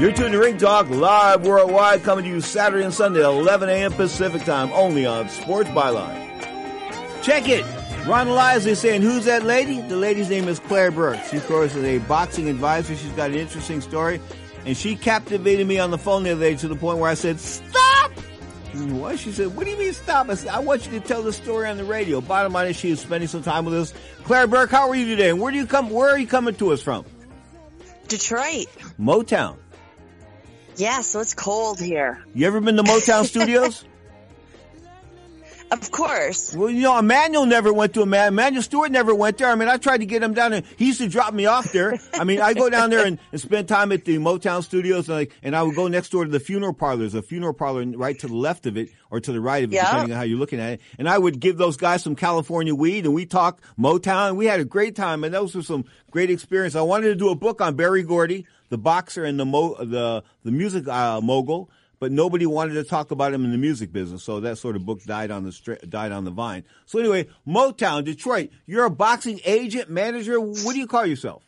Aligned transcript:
You're 0.00 0.12
tuned 0.12 0.32
to 0.32 0.38
Ring 0.38 0.56
Talk 0.56 0.88
live 0.88 1.44
worldwide, 1.44 2.04
coming 2.04 2.24
to 2.24 2.30
you 2.30 2.40
Saturday 2.40 2.86
and 2.86 2.94
Sunday, 2.94 3.22
11 3.22 3.68
a.m. 3.68 3.92
Pacific 3.92 4.42
time, 4.44 4.72
only 4.72 5.04
on 5.04 5.28
Sports 5.28 5.68
Byline. 5.68 7.22
Check 7.22 7.50
it. 7.50 7.66
Ron 8.06 8.28
Elias 8.28 8.64
is 8.64 8.78
saying, 8.78 9.02
who's 9.02 9.26
that 9.26 9.44
lady? 9.44 9.82
The 9.82 9.98
lady's 9.98 10.30
name 10.30 10.48
is 10.48 10.58
Claire 10.58 10.90
Burke. 10.90 11.22
She, 11.30 11.36
of 11.36 11.46
course, 11.46 11.74
is 11.76 11.84
a 11.84 11.98
boxing 11.98 12.48
advisor. 12.48 12.96
She's 12.96 13.12
got 13.12 13.28
an 13.28 13.36
interesting 13.36 13.82
story. 13.82 14.22
And 14.64 14.74
she 14.74 14.96
captivated 14.96 15.66
me 15.66 15.78
on 15.78 15.90
the 15.90 15.98
phone 15.98 16.22
the 16.22 16.30
other 16.30 16.40
day 16.40 16.54
to 16.56 16.68
the 16.68 16.76
point 16.76 16.96
where 16.96 17.10
I 17.10 17.14
said, 17.14 17.38
stop! 17.38 18.10
What? 18.72 19.18
She 19.18 19.32
said, 19.32 19.54
what 19.54 19.66
do 19.66 19.70
you 19.70 19.78
mean 19.78 19.92
stop? 19.92 20.30
I 20.30 20.34
said, 20.34 20.48
I 20.48 20.60
want 20.60 20.86
you 20.86 20.98
to 20.98 21.06
tell 21.06 21.22
the 21.22 21.34
story 21.34 21.68
on 21.68 21.76
the 21.76 21.84
radio. 21.84 22.22
Bottom 22.22 22.54
line 22.54 22.68
is 22.68 22.76
she 22.76 22.88
is 22.88 23.00
spending 23.00 23.28
some 23.28 23.42
time 23.42 23.66
with 23.66 23.74
us. 23.74 23.92
Claire 24.24 24.46
Burke, 24.46 24.70
how 24.70 24.88
are 24.88 24.96
you 24.96 25.04
today? 25.04 25.28
And 25.28 25.38
where 25.42 25.52
do 25.52 25.58
you 25.58 25.66
come, 25.66 25.90
where 25.90 26.08
are 26.08 26.18
you 26.18 26.26
coming 26.26 26.54
to 26.54 26.72
us 26.72 26.80
from? 26.80 27.04
Detroit. 28.08 28.66
Motown. 28.98 29.58
Yeah, 30.76 31.00
so 31.02 31.20
it's 31.20 31.34
cold 31.34 31.80
here. 31.80 32.24
You 32.34 32.46
ever 32.46 32.60
been 32.60 32.76
to 32.76 32.82
Motown 32.82 33.24
Studios? 33.26 33.84
Of 35.72 35.90
course. 35.92 36.52
Well, 36.54 36.68
you 36.68 36.82
know, 36.82 36.98
Emanuel 36.98 37.46
never 37.46 37.72
went 37.72 37.94
to 37.94 38.02
a 38.02 38.06
man. 38.06 38.32
Emanuel 38.32 38.62
Steward 38.62 38.90
never 38.90 39.14
went 39.14 39.38
there. 39.38 39.48
I 39.48 39.54
mean, 39.54 39.68
I 39.68 39.76
tried 39.76 39.98
to 39.98 40.06
get 40.06 40.20
him 40.22 40.34
down 40.34 40.50
there. 40.50 40.62
He 40.76 40.86
used 40.86 41.00
to 41.00 41.08
drop 41.08 41.32
me 41.32 41.46
off 41.46 41.70
there. 41.72 41.96
I 42.14 42.24
mean, 42.24 42.40
I 42.40 42.54
go 42.54 42.68
down 42.68 42.90
there 42.90 43.06
and, 43.06 43.20
and 43.30 43.40
spend 43.40 43.68
time 43.68 43.92
at 43.92 44.04
the 44.04 44.18
Motown 44.18 44.64
Studios, 44.64 45.08
and, 45.08 45.18
like, 45.18 45.32
and 45.44 45.54
I 45.54 45.62
would 45.62 45.76
go 45.76 45.86
next 45.86 46.08
door 46.10 46.24
to 46.24 46.30
the 46.30 46.40
funeral 46.40 46.74
parlors, 46.74 47.14
a 47.14 47.22
funeral 47.22 47.54
parlor 47.54 47.84
right 47.96 48.18
to 48.18 48.26
the 48.26 48.34
left 48.34 48.66
of 48.66 48.76
it 48.76 48.88
or 49.12 49.20
to 49.20 49.30
the 49.32 49.40
right 49.40 49.62
of 49.62 49.72
it, 49.72 49.76
Yeah. 49.76 49.86
depending 49.86 50.12
on 50.12 50.18
how 50.18 50.24
you're 50.24 50.38
looking 50.38 50.58
at 50.58 50.72
it. 50.74 50.80
And 50.98 51.08
I 51.08 51.16
would 51.16 51.38
give 51.38 51.56
those 51.56 51.76
guys 51.76 52.02
some 52.02 52.16
California 52.16 52.74
weed, 52.74 53.04
and 53.04 53.14
we 53.14 53.24
talked 53.24 53.62
Motown. 53.78 54.34
We 54.36 54.46
had 54.46 54.58
a 54.58 54.64
great 54.64 54.96
time, 54.96 55.22
and 55.22 55.32
those 55.32 55.54
were 55.54 55.62
some 55.62 55.84
great 56.10 56.30
experience. 56.30 56.74
I 56.74 56.82
wanted 56.82 57.08
to 57.08 57.14
do 57.14 57.28
a 57.28 57.36
book 57.36 57.60
on 57.60 57.76
Berry 57.76 58.02
Gordy, 58.02 58.44
the 58.70 58.78
boxer 58.78 59.24
and 59.24 59.38
the 59.38 59.44
mo- 59.44 59.76
the 59.78 60.22
the 60.44 60.50
music 60.52 60.86
uh, 60.88 61.20
mogul 61.20 61.70
but 62.00 62.10
nobody 62.10 62.46
wanted 62.46 62.74
to 62.74 62.82
talk 62.82 63.10
about 63.10 63.32
him 63.32 63.44
in 63.44 63.52
the 63.52 63.58
music 63.58 63.92
business. 63.92 64.24
So 64.24 64.40
that 64.40 64.56
sort 64.56 64.74
of 64.74 64.84
book 64.84 65.04
died 65.04 65.30
on 65.30 65.44
the 65.44 65.52
stra- 65.52 65.86
died 65.86 66.10
on 66.10 66.24
the 66.24 66.30
vine. 66.30 66.64
So 66.86 66.98
anyway, 66.98 67.28
Motown, 67.46 68.04
Detroit. 68.04 68.50
You're 68.66 68.86
a 68.86 68.90
boxing 68.90 69.40
agent, 69.44 69.90
manager. 69.90 70.40
What 70.40 70.72
do 70.72 70.78
you 70.78 70.86
call 70.86 71.06
yourself? 71.06 71.44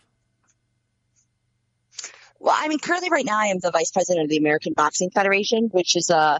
Well, 2.39 2.55
I 2.57 2.69
mean, 2.69 2.79
currently 2.79 3.09
right 3.09 3.25
now 3.25 3.39
I 3.39 3.47
am 3.47 3.61
the 3.61 3.71
vice 3.71 3.91
president 3.91 4.25
of 4.25 4.31
the 4.31 4.37
American 4.37 4.75
Boxing 4.75 5.11
Federation, 5.11 5.69
which 5.73 5.97
is 5.97 6.11
a 6.11 6.39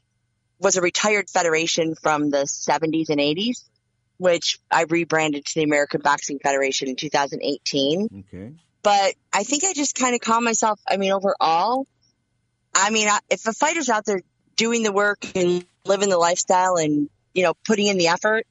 was 0.59 0.77
a 0.77 0.83
retired 0.83 1.29
federation 1.31 1.95
from 1.95 2.31
the 2.31 2.45
70s 2.45 3.09
and 3.09 3.19
80s, 3.19 3.65
which 4.19 4.61
I 4.71 4.83
rebranded 4.83 5.45
to 5.45 5.55
the 5.57 5.65
American 5.65 6.01
Boxing 6.03 6.39
Federation 6.39 6.89
in 6.89 6.97
2018. 6.97 8.25
Okay. 8.29 8.53
But 8.83 9.15
I 9.33 9.45
think 9.45 9.65
I 9.65 9.73
just 9.73 9.97
kind 9.97 10.15
of 10.15 10.21
call 10.21 10.41
myself. 10.41 10.81
I 10.89 10.99
mean, 10.99 11.13
overall, 11.13 11.87
I 12.75 12.91
mean, 12.91 13.09
if 13.31 13.47
a 13.47 13.53
fighter's 13.53 13.89
out 13.89 14.05
there 14.05 14.21
doing 14.57 14.83
the 14.83 14.93
work 14.93 15.25
and 15.35 15.65
living 15.85 16.09
the 16.09 16.19
lifestyle 16.19 16.77
and 16.77 17.09
you 17.35 17.43
know 17.43 17.55
putting 17.67 17.87
in 17.87 17.99
the 17.99 18.09
effort, 18.09 18.47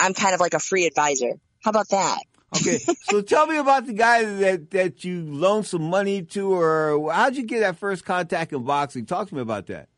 I'm 0.00 0.14
kind 0.14 0.34
of 0.34 0.40
like 0.40 0.54
a 0.54 0.60
free 0.60 0.86
advisor. 0.86 1.32
How 1.62 1.70
about 1.70 1.88
that? 1.90 2.20
Okay. 2.56 2.78
so 2.78 3.20
tell 3.22 3.46
me 3.46 3.58
about 3.58 3.86
the 3.86 3.92
guy 3.92 4.24
that 4.24 4.70
that 4.70 5.04
you 5.04 5.22
loaned 5.22 5.66
some 5.66 5.82
money 5.82 6.22
to, 6.22 6.52
or 6.52 7.12
how'd 7.12 7.36
you 7.36 7.44
get 7.44 7.60
that 7.60 7.76
first 7.76 8.04
contact 8.04 8.52
in 8.52 8.64
boxing? 8.64 9.06
Talk 9.06 9.28
to 9.28 9.34
me 9.34 9.40
about 9.40 9.66
that. 9.66 9.88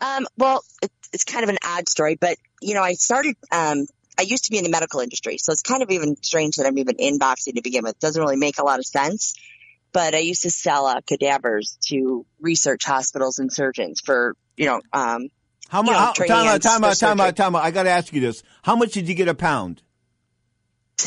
Um, 0.00 0.26
well, 0.36 0.64
it, 0.82 0.90
it's 1.12 1.24
kind 1.24 1.44
of 1.44 1.50
an 1.50 1.58
odd 1.64 1.88
story, 1.88 2.16
but 2.16 2.36
you 2.60 2.74
know, 2.74 2.82
I 2.82 2.94
started. 2.94 3.36
Um, 3.50 3.86
I 4.18 4.22
used 4.22 4.44
to 4.44 4.50
be 4.50 4.58
in 4.58 4.64
the 4.64 4.70
medical 4.70 5.00
industry, 5.00 5.38
so 5.38 5.52
it's 5.52 5.62
kind 5.62 5.82
of 5.82 5.90
even 5.90 6.16
strange 6.22 6.56
that 6.56 6.66
I'm 6.66 6.76
even 6.78 6.96
in 6.98 7.18
boxing 7.18 7.54
to 7.54 7.62
begin 7.62 7.82
with. 7.82 7.94
It 7.94 8.00
doesn't 8.00 8.20
really 8.20 8.36
make 8.36 8.58
a 8.58 8.64
lot 8.64 8.78
of 8.78 8.84
sense. 8.84 9.34
But 9.92 10.14
I 10.14 10.18
used 10.18 10.42
to 10.42 10.50
sell 10.50 10.86
uh, 10.86 11.00
cadavers 11.06 11.78
to 11.88 12.24
research 12.40 12.84
hospitals 12.84 13.38
and 13.38 13.52
surgeons 13.52 14.00
for 14.04 14.34
you 14.56 14.66
know. 14.66 14.80
Um, 14.92 15.28
How 15.68 15.80
You 15.80 15.86
much? 15.86 15.92
know, 15.92 15.98
how- 15.98 16.12
Time 16.12 16.46
out, 16.46 16.62
time 16.62 16.84
out, 16.84 16.96
time 16.98 17.20
out, 17.20 17.36
time 17.36 17.56
out. 17.56 17.62
I 17.64 17.70
got 17.70 17.82
to 17.84 17.90
ask 17.90 18.12
you 18.12 18.20
this: 18.20 18.42
How 18.62 18.76
much 18.76 18.92
did 18.92 19.08
you 19.08 19.14
get 19.14 19.28
a 19.28 19.34
pound? 19.34 19.82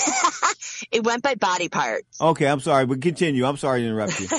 it 0.91 1.03
went 1.03 1.23
by 1.23 1.35
body 1.35 1.69
parts. 1.69 2.19
Okay, 2.19 2.47
I'm 2.47 2.59
sorry, 2.59 2.85
but 2.85 3.01
continue. 3.01 3.46
I'm 3.46 3.57
sorry 3.57 3.81
to 3.81 3.88
interrupt 3.88 4.19
you. 4.19 4.28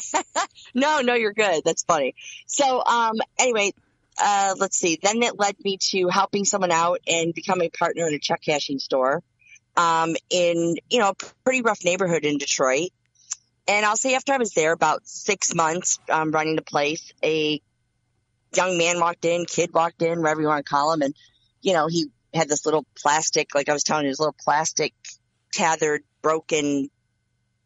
No, 0.75 1.01
no, 1.01 1.15
you're 1.15 1.33
good. 1.33 1.63
That's 1.65 1.85
funny. 1.85 2.15
So, 2.47 2.85
um, 2.85 3.15
anyway, 3.39 3.73
uh, 4.23 4.55
let's 4.59 4.77
see. 4.77 4.99
Then 5.03 5.23
it 5.23 5.39
led 5.39 5.55
me 5.65 5.79
to 5.91 6.09
helping 6.09 6.45
someone 6.45 6.71
out 6.71 7.01
and 7.07 7.33
becoming 7.33 7.71
a 7.73 7.79
partner 7.79 8.07
in 8.07 8.13
a 8.13 8.19
check 8.19 8.43
cashing 8.45 8.79
store, 8.79 9.23
um, 9.79 10.17
in, 10.29 10.77
you 10.91 10.99
know, 10.99 11.11
a 11.11 11.15
pretty 11.45 11.63
rough 11.63 11.83
neighborhood 11.83 12.27
in 12.27 12.37
Detroit. 12.37 12.91
And 13.69 13.85
I'll 13.85 13.97
say 13.97 14.15
after 14.15 14.33
I 14.33 14.39
was 14.39 14.53
there 14.53 14.73
about 14.73 15.07
six 15.07 15.55
months, 15.55 15.99
um, 16.11 16.31
running 16.31 16.57
the 16.57 16.63
place, 16.63 17.13
a 17.25 17.61
young 18.55 18.79
man 18.79 19.01
walked 19.01 19.25
in, 19.25 19.45
kid 19.45 19.73
walked 19.73 20.03
in, 20.03 20.21
whatever 20.21 20.41
you 20.41 20.47
want 20.47 20.65
to 20.65 20.71
call 20.71 20.93
him. 20.93 21.03
And, 21.03 21.15
you 21.63 21.73
know, 21.73 21.89
he 21.89 22.07
had 22.33 22.49
this 22.49 22.65
little 22.65 22.87
plastic, 22.97 23.55
like 23.55 23.69
I 23.69 23.73
was 23.73 23.83
telling 23.83 24.05
you, 24.05 24.13
this 24.13 24.21
little 24.21 24.37
plastic 24.39 24.95
tethered, 25.53 26.03
broken 26.23 26.89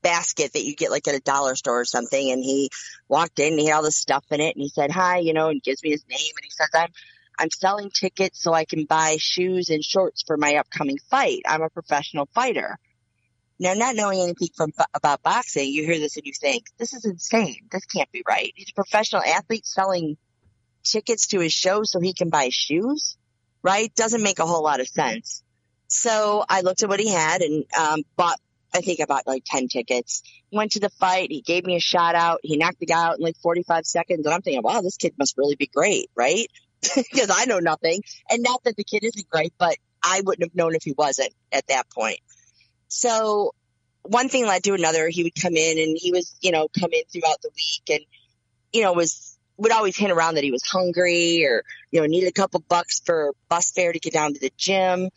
basket 0.02 0.54
that 0.54 0.64
you 0.64 0.74
get 0.74 0.90
like 0.90 1.06
at 1.06 1.14
a 1.14 1.20
dollar 1.20 1.54
store 1.54 1.80
or 1.80 1.84
something. 1.84 2.30
And 2.30 2.42
he 2.42 2.70
walked 3.08 3.38
in 3.38 3.52
and 3.52 3.60
he 3.60 3.66
had 3.66 3.76
all 3.76 3.82
this 3.82 3.96
stuff 3.96 4.24
in 4.30 4.40
it 4.40 4.56
and 4.56 4.62
he 4.62 4.68
said, 4.70 4.90
hi, 4.90 5.18
you 5.18 5.34
know, 5.34 5.48
and 5.48 5.62
gives 5.62 5.82
me 5.82 5.90
his 5.90 6.04
name 6.08 6.32
and 6.36 6.44
he 6.44 6.50
says, 6.50 6.68
I'm, 6.74 6.90
I'm 7.38 7.50
selling 7.50 7.90
tickets 7.90 8.42
so 8.42 8.52
I 8.52 8.64
can 8.64 8.84
buy 8.84 9.16
shoes 9.18 9.68
and 9.68 9.84
shorts 9.84 10.22
for 10.26 10.36
my 10.36 10.56
upcoming 10.56 10.98
fight. 11.10 11.42
I'm 11.46 11.62
a 11.62 11.70
professional 11.70 12.28
fighter. 12.34 12.78
Now, 13.60 13.74
not 13.74 13.94
knowing 13.94 14.20
anything 14.20 14.48
from 14.56 14.72
about 14.94 15.22
boxing, 15.22 15.70
you 15.70 15.84
hear 15.84 15.98
this 15.98 16.16
and 16.16 16.24
you 16.24 16.32
think, 16.32 16.64
this 16.78 16.94
is 16.94 17.04
insane. 17.04 17.68
This 17.70 17.84
can't 17.84 18.10
be 18.10 18.22
right. 18.26 18.52
He's 18.56 18.70
a 18.70 18.74
professional 18.74 19.22
athlete 19.22 19.66
selling 19.66 20.16
tickets 20.82 21.26
to 21.28 21.40
his 21.40 21.52
show 21.52 21.82
so 21.84 22.00
he 22.00 22.14
can 22.14 22.30
buy 22.30 22.48
shoes, 22.50 23.18
right? 23.62 23.94
Doesn't 23.94 24.22
make 24.22 24.38
a 24.38 24.46
whole 24.46 24.62
lot 24.62 24.80
of 24.80 24.88
sense. 24.88 25.42
So 25.88 26.42
I 26.48 26.62
looked 26.62 26.82
at 26.82 26.88
what 26.88 27.00
he 27.00 27.10
had 27.10 27.42
and 27.42 27.66
um, 27.78 28.02
bought 28.16 28.38
I 28.72 28.80
think 28.80 29.00
I 29.00 29.04
bought 29.04 29.26
like 29.26 29.42
10 29.44 29.68
tickets. 29.68 30.22
Went 30.52 30.72
to 30.72 30.80
the 30.80 30.90
fight. 30.90 31.30
He 31.30 31.42
gave 31.42 31.64
me 31.64 31.76
a 31.76 31.80
shout 31.80 32.14
out. 32.14 32.40
He 32.42 32.56
knocked 32.56 32.78
the 32.78 32.86
guy 32.86 33.08
out 33.08 33.18
in 33.18 33.24
like 33.24 33.36
45 33.42 33.84
seconds. 33.84 34.24
And 34.24 34.32
I'm 34.32 34.42
thinking, 34.42 34.62
wow, 34.62 34.80
this 34.80 34.96
kid 34.96 35.14
must 35.18 35.36
really 35.36 35.56
be 35.56 35.66
great, 35.66 36.08
right? 36.14 36.46
Because 36.94 37.30
I 37.30 37.44
know 37.44 37.58
nothing. 37.58 38.00
And 38.30 38.42
not 38.42 38.64
that 38.64 38.76
the 38.76 38.84
kid 38.84 39.04
isn't 39.04 39.28
great, 39.28 39.52
but 39.58 39.76
I 40.02 40.22
wouldn't 40.24 40.48
have 40.48 40.54
known 40.54 40.74
if 40.74 40.82
he 40.82 40.94
wasn't 40.96 41.34
at 41.52 41.66
that 41.66 41.90
point. 41.90 42.20
So 42.90 43.52
one 44.02 44.28
thing 44.28 44.46
led 44.46 44.64
to 44.64 44.74
another. 44.74 45.08
He 45.08 45.22
would 45.22 45.34
come 45.40 45.54
in 45.54 45.78
and 45.78 45.96
he 45.98 46.12
was, 46.12 46.36
you 46.42 46.50
know, 46.50 46.68
come 46.78 46.90
in 46.92 47.02
throughout 47.10 47.40
the 47.40 47.50
week 47.54 47.96
and, 47.96 48.04
you 48.72 48.82
know, 48.82 48.92
was, 48.92 49.38
would 49.56 49.72
always 49.72 49.96
hint 49.96 50.12
around 50.12 50.34
that 50.34 50.44
he 50.44 50.50
was 50.50 50.62
hungry 50.64 51.46
or, 51.46 51.62
you 51.90 52.00
know, 52.00 52.06
needed 52.06 52.28
a 52.28 52.32
couple 52.32 52.60
bucks 52.68 53.00
for 53.04 53.32
bus 53.48 53.70
fare 53.70 53.92
to 53.92 53.98
get 53.98 54.12
down 54.12 54.34
to 54.34 54.40
the 54.40 54.52
gym. 54.56 55.08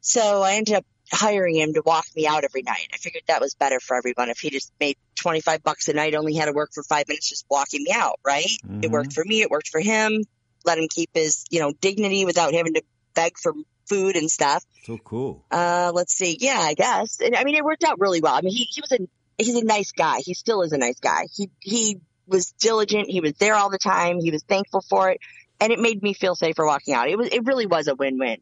So 0.00 0.42
I 0.42 0.54
ended 0.54 0.74
up 0.74 0.84
hiring 1.12 1.56
him 1.56 1.72
to 1.74 1.82
walk 1.84 2.04
me 2.16 2.26
out 2.26 2.44
every 2.44 2.62
night. 2.62 2.88
I 2.92 2.96
figured 2.96 3.22
that 3.28 3.40
was 3.40 3.54
better 3.54 3.78
for 3.78 3.96
everyone. 3.96 4.28
If 4.28 4.40
he 4.40 4.50
just 4.50 4.72
made 4.80 4.96
25 5.20 5.62
bucks 5.62 5.88
a 5.88 5.92
night, 5.92 6.14
only 6.14 6.34
had 6.34 6.46
to 6.46 6.52
work 6.52 6.70
for 6.74 6.82
five 6.82 7.06
minutes, 7.08 7.28
just 7.28 7.46
walking 7.48 7.84
me 7.84 7.92
out, 7.94 8.18
right? 8.26 8.50
It 8.82 8.88
Mhm. 8.88 8.90
worked 8.90 9.12
for 9.12 9.24
me. 9.24 9.42
It 9.42 9.50
worked 9.50 9.68
for 9.68 9.80
him. 9.80 10.24
Let 10.64 10.78
him 10.78 10.88
keep 10.88 11.10
his, 11.14 11.44
you 11.50 11.60
know, 11.60 11.72
dignity 11.72 12.24
without 12.24 12.52
having 12.54 12.74
to 12.74 12.82
beg 13.14 13.38
for 13.38 13.54
food 13.88 14.16
and 14.16 14.30
stuff. 14.30 14.64
So 14.84 14.98
cool. 14.98 15.44
Uh, 15.50 15.92
let's 15.94 16.12
see. 16.14 16.36
Yeah, 16.40 16.58
I 16.58 16.74
guess. 16.74 17.20
And 17.20 17.34
I 17.34 17.44
mean, 17.44 17.54
it 17.54 17.64
worked 17.64 17.84
out 17.84 17.98
really 18.00 18.20
well. 18.20 18.34
I 18.34 18.40
mean, 18.42 18.52
he, 18.52 18.64
he 18.64 18.80
was 18.80 18.92
a, 18.92 18.98
he's 19.38 19.56
a 19.56 19.64
nice 19.64 19.92
guy. 19.92 20.20
He 20.24 20.34
still 20.34 20.62
is 20.62 20.72
a 20.72 20.78
nice 20.78 20.98
guy. 21.00 21.26
He, 21.32 21.50
he 21.60 22.00
was 22.26 22.52
diligent. 22.52 23.10
He 23.10 23.20
was 23.20 23.32
there 23.34 23.54
all 23.54 23.70
the 23.70 23.78
time. 23.78 24.20
He 24.20 24.30
was 24.30 24.42
thankful 24.42 24.82
for 24.88 25.10
it. 25.10 25.20
And 25.60 25.72
it 25.72 25.80
made 25.80 26.02
me 26.02 26.14
feel 26.14 26.34
safer 26.34 26.64
walking 26.64 26.94
out. 26.94 27.08
It 27.08 27.18
was, 27.18 27.28
it 27.28 27.44
really 27.44 27.66
was 27.66 27.88
a 27.88 27.94
win-win. 27.94 28.38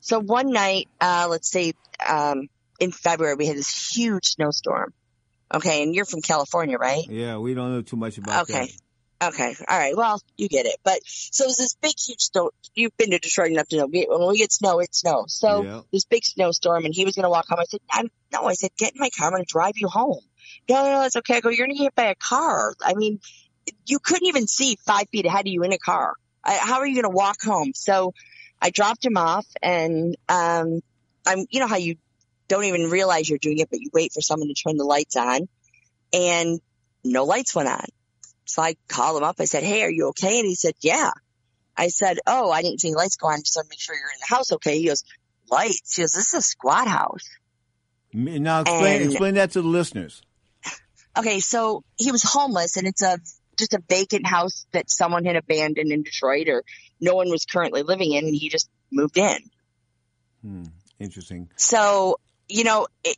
So 0.00 0.18
one 0.18 0.50
night, 0.50 0.88
uh, 1.00 1.28
let's 1.30 1.50
say, 1.50 1.74
um, 2.08 2.48
in 2.78 2.90
February, 2.90 3.36
we 3.36 3.46
had 3.46 3.56
this 3.56 3.94
huge 3.94 4.24
snowstorm. 4.24 4.92
Okay. 5.54 5.82
And 5.82 5.94
you're 5.94 6.06
from 6.06 6.22
California, 6.22 6.78
right? 6.78 7.04
Yeah, 7.08 7.38
we 7.38 7.54
don't 7.54 7.72
know 7.72 7.82
too 7.82 7.96
much 7.96 8.18
about 8.18 8.48
that. 8.48 8.68
Okay. 9.22 9.54
All 9.68 9.78
right. 9.78 9.96
Well, 9.96 10.20
you 10.38 10.48
get 10.48 10.64
it. 10.66 10.76
But 10.82 11.00
so 11.04 11.44
it 11.44 11.48
was 11.48 11.58
this 11.58 11.74
big, 11.74 11.92
huge 11.98 12.20
snow. 12.22 12.50
You've 12.74 12.96
been 12.96 13.10
to 13.10 13.18
Detroit 13.18 13.50
enough 13.50 13.68
to 13.68 13.76
know 13.76 13.86
when 13.86 14.28
we 14.28 14.38
get 14.38 14.50
snow, 14.52 14.80
it 14.80 14.94
snows. 14.94 15.34
So 15.34 15.64
Yeah. 15.64 15.80
this 15.92 16.04
big 16.06 16.24
snowstorm 16.24 16.86
and 16.86 16.94
he 16.94 17.04
was 17.04 17.14
going 17.14 17.24
to 17.24 17.30
walk 17.30 17.46
home. 17.48 17.58
I 17.60 17.64
said, 17.64 17.80
I'm, 17.90 18.08
no, 18.32 18.44
I 18.46 18.54
said, 18.54 18.70
get 18.78 18.94
in 18.94 19.00
my 19.00 19.10
car. 19.10 19.26
I'm 19.26 19.32
going 19.32 19.44
to 19.44 19.52
drive 19.52 19.74
you 19.76 19.88
home. 19.88 20.20
No, 20.68 20.84
no, 20.84 20.90
no, 20.90 21.02
it's 21.04 21.16
okay. 21.16 21.36
I 21.36 21.40
go, 21.40 21.50
you're 21.50 21.66
going 21.66 21.76
to 21.76 21.76
get 21.76 21.84
hit 21.84 21.94
by 21.94 22.04
a 22.04 22.14
car. 22.14 22.74
I 22.82 22.94
mean, 22.94 23.20
you 23.86 23.98
couldn't 23.98 24.26
even 24.26 24.46
see 24.46 24.78
five 24.86 25.04
feet 25.12 25.26
ahead 25.26 25.46
of 25.46 25.52
you 25.52 25.62
in 25.64 25.72
a 25.72 25.78
car. 25.78 26.14
I, 26.42 26.54
how 26.56 26.78
are 26.78 26.86
you 26.86 26.94
going 26.94 27.12
to 27.12 27.16
walk 27.16 27.36
home? 27.44 27.72
So 27.74 28.14
I 28.62 28.70
dropped 28.70 29.04
him 29.04 29.18
off 29.18 29.46
and, 29.62 30.16
um, 30.28 30.80
I'm, 31.26 31.44
you 31.50 31.60
know 31.60 31.66
how 31.66 31.76
you 31.76 31.96
don't 32.48 32.64
even 32.64 32.88
realize 32.88 33.28
you're 33.28 33.38
doing 33.38 33.58
it, 33.58 33.68
but 33.70 33.80
you 33.80 33.90
wait 33.92 34.12
for 34.14 34.22
someone 34.22 34.48
to 34.48 34.54
turn 34.54 34.78
the 34.78 34.84
lights 34.84 35.16
on 35.16 35.46
and 36.14 36.60
no 37.04 37.24
lights 37.24 37.54
went 37.54 37.68
on. 37.68 37.84
So 38.50 38.62
I 38.62 38.74
called 38.88 39.18
him 39.18 39.24
up. 39.24 39.36
I 39.38 39.44
said, 39.44 39.62
Hey, 39.62 39.82
are 39.82 39.90
you 39.90 40.08
okay? 40.08 40.38
And 40.38 40.46
he 40.46 40.54
said, 40.54 40.74
Yeah. 40.80 41.10
I 41.76 41.88
said, 41.88 42.18
Oh, 42.26 42.50
I 42.50 42.62
didn't 42.62 42.80
see 42.80 42.94
lights 42.94 43.16
go 43.16 43.28
on. 43.28 43.38
To 43.42 43.64
make 43.70 43.80
sure 43.80 43.94
you're 43.94 44.04
in 44.10 44.20
the 44.28 44.34
house 44.34 44.52
okay. 44.52 44.78
He 44.78 44.86
goes, 44.86 45.04
Lights? 45.50 45.94
He 45.96 46.02
goes, 46.02 46.12
This 46.12 46.28
is 46.28 46.34
a 46.34 46.42
squat 46.42 46.88
house. 46.88 47.28
Now 48.12 48.62
explain 48.62 49.02
And- 49.02 49.10
explain 49.12 49.34
that 49.34 49.52
to 49.52 49.62
the 49.62 49.68
listeners. 49.68 50.22
Okay, 51.18 51.40
so 51.40 51.82
he 51.96 52.12
was 52.12 52.22
homeless, 52.22 52.76
and 52.76 52.86
it's 52.86 53.02
a 53.02 53.18
just 53.58 53.74
a 53.74 53.82
vacant 53.88 54.26
house 54.26 54.64
that 54.72 54.88
someone 54.88 55.24
had 55.24 55.34
abandoned 55.34 55.90
in 55.90 56.02
Detroit, 56.04 56.48
or 56.48 56.62
no 57.00 57.14
one 57.16 57.28
was 57.30 57.44
currently 57.44 57.82
living 57.82 58.12
in, 58.12 58.24
and 58.24 58.34
he 58.34 58.48
just 58.48 58.70
moved 58.92 59.18
in. 59.18 59.38
Hmm. 60.42 60.64
Interesting. 61.00 61.50
So 61.56 62.20
you 62.48 62.62
know, 62.64 62.86
it 63.02 63.16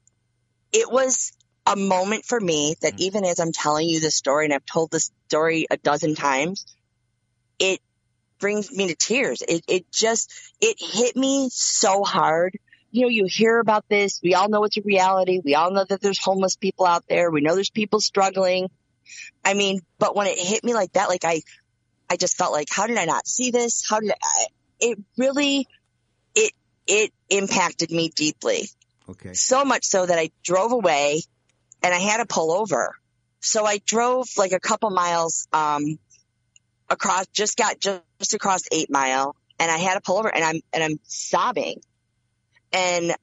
it 0.72 0.90
was 0.90 1.32
a 1.66 1.76
moment 1.76 2.24
for 2.24 2.40
me 2.40 2.74
that 2.82 2.94
mm-hmm. 2.94 3.02
even 3.02 3.24
as 3.24 3.38
I'm 3.40 3.52
telling 3.52 3.88
you 3.88 4.00
this 4.00 4.16
story, 4.16 4.46
and 4.46 4.54
I've 4.54 4.66
told 4.66 4.90
this 4.90 5.10
story 5.28 5.66
a 5.70 5.76
dozen 5.76 6.14
times, 6.14 6.66
it 7.58 7.80
brings 8.38 8.70
me 8.72 8.88
to 8.88 8.94
tears. 8.94 9.42
It 9.46 9.64
it 9.68 9.90
just 9.92 10.32
it 10.60 10.76
hit 10.80 11.16
me 11.16 11.48
so 11.52 12.02
hard. 12.02 12.58
You 12.90 13.02
know, 13.02 13.08
you 13.08 13.26
hear 13.26 13.58
about 13.58 13.88
this. 13.88 14.20
We 14.22 14.34
all 14.34 14.48
know 14.48 14.64
it's 14.64 14.76
a 14.76 14.82
reality. 14.82 15.40
We 15.42 15.54
all 15.54 15.70
know 15.70 15.84
that 15.88 16.02
there's 16.02 16.18
homeless 16.18 16.56
people 16.56 16.84
out 16.84 17.04
there. 17.08 17.30
We 17.30 17.40
know 17.40 17.54
there's 17.54 17.70
people 17.70 18.00
struggling. 18.00 18.68
I 19.44 19.54
mean, 19.54 19.80
but 19.98 20.14
when 20.14 20.26
it 20.26 20.38
hit 20.38 20.62
me 20.62 20.74
like 20.74 20.92
that, 20.92 21.08
like 21.08 21.24
I, 21.24 21.42
I 22.10 22.16
just 22.16 22.36
felt 22.36 22.52
like, 22.52 22.68
how 22.70 22.86
did 22.86 22.98
I 22.98 23.06
not 23.06 23.26
see 23.26 23.50
this? 23.50 23.82
How 23.88 24.00
did 24.00 24.10
I, 24.10 24.46
it 24.80 24.98
really, 25.16 25.66
it, 26.34 26.52
it 26.86 27.12
impacted 27.30 27.90
me 27.90 28.10
deeply. 28.10 28.68
Okay. 29.08 29.32
So 29.32 29.64
much 29.64 29.84
so 29.84 30.04
that 30.04 30.18
I 30.18 30.30
drove 30.42 30.72
away 30.72 31.22
and 31.82 31.94
I 31.94 31.98
had 31.98 32.18
to 32.18 32.26
pull 32.26 32.52
over. 32.52 32.94
So 33.40 33.64
I 33.64 33.78
drove 33.78 34.28
like 34.36 34.52
a 34.52 34.60
couple 34.60 34.90
miles, 34.90 35.48
um, 35.52 35.98
across, 36.88 37.26
just 37.28 37.56
got 37.56 37.80
just, 37.80 38.34
across 38.34 38.62
eight 38.70 38.90
mile 38.90 39.34
and 39.58 39.70
I 39.70 39.78
had 39.78 39.94
to 39.94 40.00
pull 40.00 40.18
over 40.18 40.32
and 40.32 40.44
I'm, 40.44 40.60
and 40.72 40.82
I'm 40.82 41.00
sobbing. 41.04 41.80
And 42.72 43.14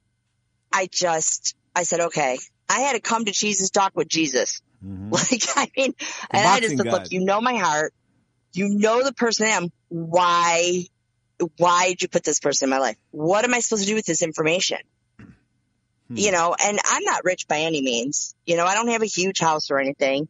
I 0.71 0.87
just, 0.91 1.55
I 1.75 1.83
said, 1.83 1.99
okay, 2.01 2.37
I 2.67 2.81
had 2.81 2.93
to 2.93 2.99
come 3.01 3.25
to 3.25 3.31
Jesus 3.31 3.69
talk 3.69 3.93
with 3.95 4.07
Jesus. 4.07 4.61
Mhm. 4.85 5.09
Like, 5.11 5.43
I 5.55 5.67
mean, 5.75 5.93
and 6.29 6.47
I 6.47 6.59
just 6.59 6.77
said, 6.77 6.85
God. 6.85 6.93
look, 6.93 7.11
you 7.11 7.23
know 7.23 7.41
my 7.41 7.55
heart. 7.55 7.93
You 8.53 8.69
know 8.69 9.03
the 9.03 9.13
person 9.13 9.47
I 9.47 9.51
am. 9.51 9.69
Why, 9.89 10.85
why 11.57 11.89
did 11.89 12.01
you 12.01 12.07
put 12.07 12.23
this 12.23 12.39
person 12.39 12.67
in 12.67 12.69
my 12.71 12.79
life? 12.79 12.97
What 13.11 13.43
am 13.45 13.53
I 13.53 13.59
supposed 13.59 13.83
to 13.83 13.87
do 13.89 13.95
with 13.95 14.05
this 14.05 14.21
information? 14.21 14.79
Hmm. 16.09 16.17
You 16.17 16.31
know, 16.31 16.55
and 16.61 16.79
I'm 16.83 17.03
not 17.03 17.23
rich 17.23 17.47
by 17.47 17.59
any 17.59 17.81
means. 17.81 18.35
You 18.45 18.57
know, 18.57 18.65
I 18.65 18.73
don't 18.73 18.89
have 18.89 19.01
a 19.01 19.07
huge 19.07 19.39
house 19.39 19.71
or 19.71 19.79
anything. 19.79 20.27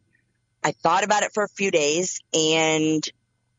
I 0.62 0.72
thought 0.72 1.04
about 1.04 1.22
it 1.22 1.32
for 1.32 1.42
a 1.42 1.48
few 1.48 1.70
days 1.70 2.20
and 2.34 3.02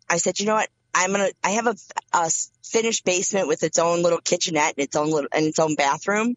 I 0.10 0.18
said, 0.18 0.40
you 0.40 0.46
know 0.46 0.56
what? 0.56 0.70
I'm 0.94 1.14
going 1.14 1.30
to, 1.30 1.36
I 1.44 1.52
have 1.52 1.68
a, 1.68 1.76
a 2.14 2.30
finished 2.64 3.06
basement 3.06 3.48
with 3.48 3.64
its 3.64 3.80
own 3.80 4.04
little 4.04 4.20
kitchenette 4.20 4.76
and 4.78 4.84
its 4.84 4.96
own 4.96 5.10
little, 5.10 5.30
and 5.34 5.46
its 5.46 5.58
own 5.58 5.76
bathroom. 5.76 6.36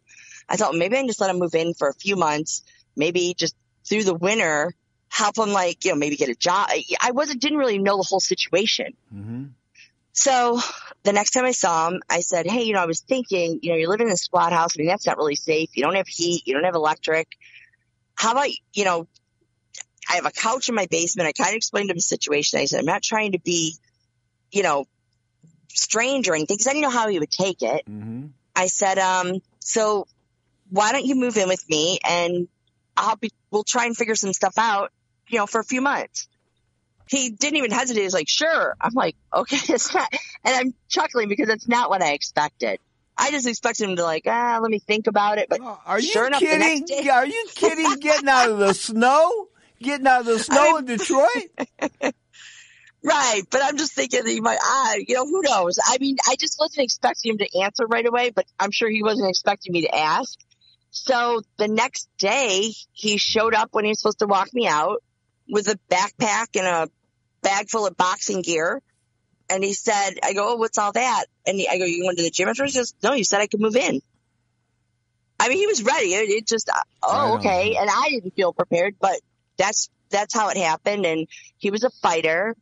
I 0.48 0.56
thought 0.56 0.74
maybe 0.74 0.96
I 0.96 1.00
can 1.00 1.08
just 1.08 1.20
let 1.20 1.30
him 1.30 1.38
move 1.38 1.54
in 1.54 1.74
for 1.74 1.88
a 1.88 1.94
few 1.94 2.16
months, 2.16 2.62
maybe 2.96 3.34
just 3.36 3.54
through 3.84 4.04
the 4.04 4.14
winter, 4.14 4.72
help 5.08 5.36
him 5.36 5.52
like, 5.52 5.84
you 5.84 5.90
know, 5.90 5.96
maybe 5.98 6.16
get 6.16 6.28
a 6.28 6.34
job. 6.34 6.68
I- 7.00 7.10
wasn't, 7.10 7.42
didn't 7.42 7.58
really 7.58 7.78
know 7.78 7.96
the 7.96 8.04
whole 8.04 8.20
situation. 8.20 8.94
Mhm. 9.12 9.50
So 10.12 10.60
the 11.04 11.12
next 11.12 11.30
time 11.30 11.44
I 11.44 11.52
saw 11.52 11.88
him, 11.88 12.02
I 12.10 12.20
said, 12.20 12.46
Hey, 12.46 12.62
you 12.62 12.72
know, 12.72 12.80
I 12.80 12.86
was 12.86 13.00
thinking, 13.00 13.60
you 13.62 13.70
know, 13.70 13.76
you're 13.76 13.90
living 13.90 14.08
in 14.08 14.12
a 14.12 14.16
squat 14.16 14.52
house. 14.52 14.72
I 14.76 14.80
mean, 14.80 14.88
that's 14.88 15.06
not 15.06 15.18
really 15.18 15.36
safe. 15.36 15.70
You 15.74 15.82
don't 15.82 15.94
have 15.94 16.08
heat. 16.08 16.42
You 16.46 16.54
don't 16.54 16.64
have 16.64 16.74
electric. 16.74 17.28
How 18.14 18.32
about, 18.32 18.48
you 18.72 18.84
know, 18.84 19.06
I 20.08 20.16
have 20.16 20.26
a 20.26 20.30
couch 20.30 20.68
in 20.68 20.74
my 20.74 20.86
basement. 20.86 21.28
I 21.28 21.32
kind 21.32 21.50
of 21.50 21.56
explained 21.56 21.88
to 21.88 21.92
him 21.92 21.98
the 21.98 22.02
situation. 22.02 22.58
I 22.58 22.64
said, 22.64 22.80
I'm 22.80 22.86
not 22.86 23.02
trying 23.02 23.32
to 23.32 23.38
be, 23.38 23.74
you 24.50 24.62
know, 24.62 24.86
strange 25.68 26.28
or 26.28 26.34
anything 26.34 26.54
because 26.54 26.66
I 26.66 26.70
didn't 26.70 26.82
know 26.82 26.90
how 26.90 27.08
he 27.08 27.18
would 27.18 27.30
take 27.30 27.62
it. 27.62 27.84
Mhm. 27.86 28.30
I 28.56 28.68
said, 28.68 28.98
um, 28.98 29.40
so 29.60 30.06
why 30.70 30.92
don't 30.92 31.04
you 31.04 31.16
move 31.16 31.36
in 31.36 31.48
with 31.48 31.68
me 31.68 31.98
and 32.04 32.48
I'll 32.96 33.16
be, 33.16 33.30
we'll 33.50 33.64
try 33.64 33.86
and 33.86 33.96
figure 33.96 34.14
some 34.14 34.32
stuff 34.32 34.56
out, 34.56 34.92
you 35.28 35.38
know, 35.38 35.46
for 35.46 35.60
a 35.60 35.64
few 35.64 35.80
months. 35.80 36.28
He 37.06 37.30
didn't 37.30 37.56
even 37.58 37.70
hesitate. 37.70 38.02
He's 38.02 38.14
like, 38.14 38.28
sure. 38.28 38.74
I'm 38.80 38.94
like, 38.94 39.16
okay, 39.34 39.56
it's 39.74 39.92
not, 39.94 40.08
and 40.44 40.54
I'm 40.56 40.74
chuckling 40.88 41.28
because 41.28 41.48
it's 41.48 41.68
not 41.68 41.90
what 41.90 42.02
I 42.02 42.12
expected. 42.12 42.78
I 43.16 43.30
just 43.30 43.46
expected 43.46 43.88
him 43.88 43.96
to 43.96 44.02
like, 44.02 44.24
ah, 44.26 44.58
let 44.60 44.70
me 44.70 44.78
think 44.80 45.06
about 45.06 45.38
it. 45.38 45.48
But 45.48 45.60
Oh, 45.62 45.80
Are 45.86 46.00
you 46.00 46.08
sure 46.08 46.26
enough, 46.26 46.40
kidding? 46.40 46.84
day- 46.86 47.08
Are 47.08 47.26
you 47.26 47.46
kidding? 47.54 47.98
Getting 48.00 48.28
out 48.28 48.50
of 48.50 48.58
the 48.58 48.74
snow? 48.74 49.48
Getting 49.80 50.06
out 50.06 50.20
of 50.20 50.26
the 50.26 50.38
snow 50.40 50.78
in 50.78 50.84
Detroit? 50.86 52.12
Right, 53.06 53.42
but 53.50 53.60
I'm 53.62 53.76
just 53.76 53.92
thinking 53.92 54.24
that 54.24 54.30
he 54.30 54.40
might, 54.40 54.56
ah, 54.62 54.94
you 54.94 55.14
know, 55.14 55.26
who 55.26 55.42
knows? 55.42 55.78
I 55.86 55.98
mean, 56.00 56.16
I 56.26 56.36
just 56.36 56.56
wasn't 56.58 56.84
expecting 56.84 57.32
him 57.32 57.38
to 57.38 57.60
answer 57.60 57.86
right 57.86 58.06
away, 58.06 58.30
but 58.30 58.46
I'm 58.58 58.70
sure 58.70 58.88
he 58.88 59.02
wasn't 59.02 59.28
expecting 59.28 59.74
me 59.74 59.82
to 59.82 59.94
ask. 59.94 60.38
So 60.90 61.42
the 61.58 61.68
next 61.68 62.08
day, 62.16 62.70
he 62.92 63.18
showed 63.18 63.52
up 63.52 63.68
when 63.72 63.84
he 63.84 63.90
was 63.90 64.00
supposed 64.00 64.20
to 64.20 64.26
walk 64.26 64.54
me 64.54 64.66
out 64.66 65.02
with 65.48 65.68
a 65.68 65.78
backpack 65.90 66.56
and 66.56 66.66
a 66.66 66.88
bag 67.42 67.68
full 67.68 67.86
of 67.86 67.96
boxing 67.96 68.42
gear. 68.42 68.80
And 69.50 69.62
he 69.62 69.74
said, 69.74 70.12
I 70.22 70.32
go, 70.32 70.52
oh, 70.52 70.56
what's 70.56 70.78
all 70.78 70.92
that? 70.92 71.26
And 71.46 71.58
he, 71.58 71.68
I 71.68 71.78
go, 71.78 71.84
you 71.84 72.06
went 72.06 72.16
to 72.18 72.24
the 72.24 72.30
gym 72.30 72.48
after? 72.48 72.64
He 72.64 72.70
says, 72.70 72.94
no, 73.02 73.12
you 73.12 73.24
said 73.24 73.40
I 73.40 73.46
could 73.46 73.60
move 73.60 73.76
in. 73.76 74.00
I 75.38 75.48
mean, 75.48 75.58
he 75.58 75.66
was 75.66 75.82
ready. 75.82 76.14
It, 76.14 76.30
it 76.30 76.46
just, 76.46 76.70
uh, 76.70 76.80
oh, 77.02 77.34
okay. 77.38 77.76
And 77.78 77.90
I 77.90 78.08
didn't 78.08 78.34
feel 78.34 78.52
prepared, 78.52 78.94
but 78.98 79.20
that's, 79.58 79.90
that's 80.08 80.32
how 80.32 80.48
it 80.48 80.56
happened. 80.56 81.04
And 81.04 81.26
he 81.58 81.70
was 81.70 81.84
a 81.84 81.90
fighter. 81.90 82.56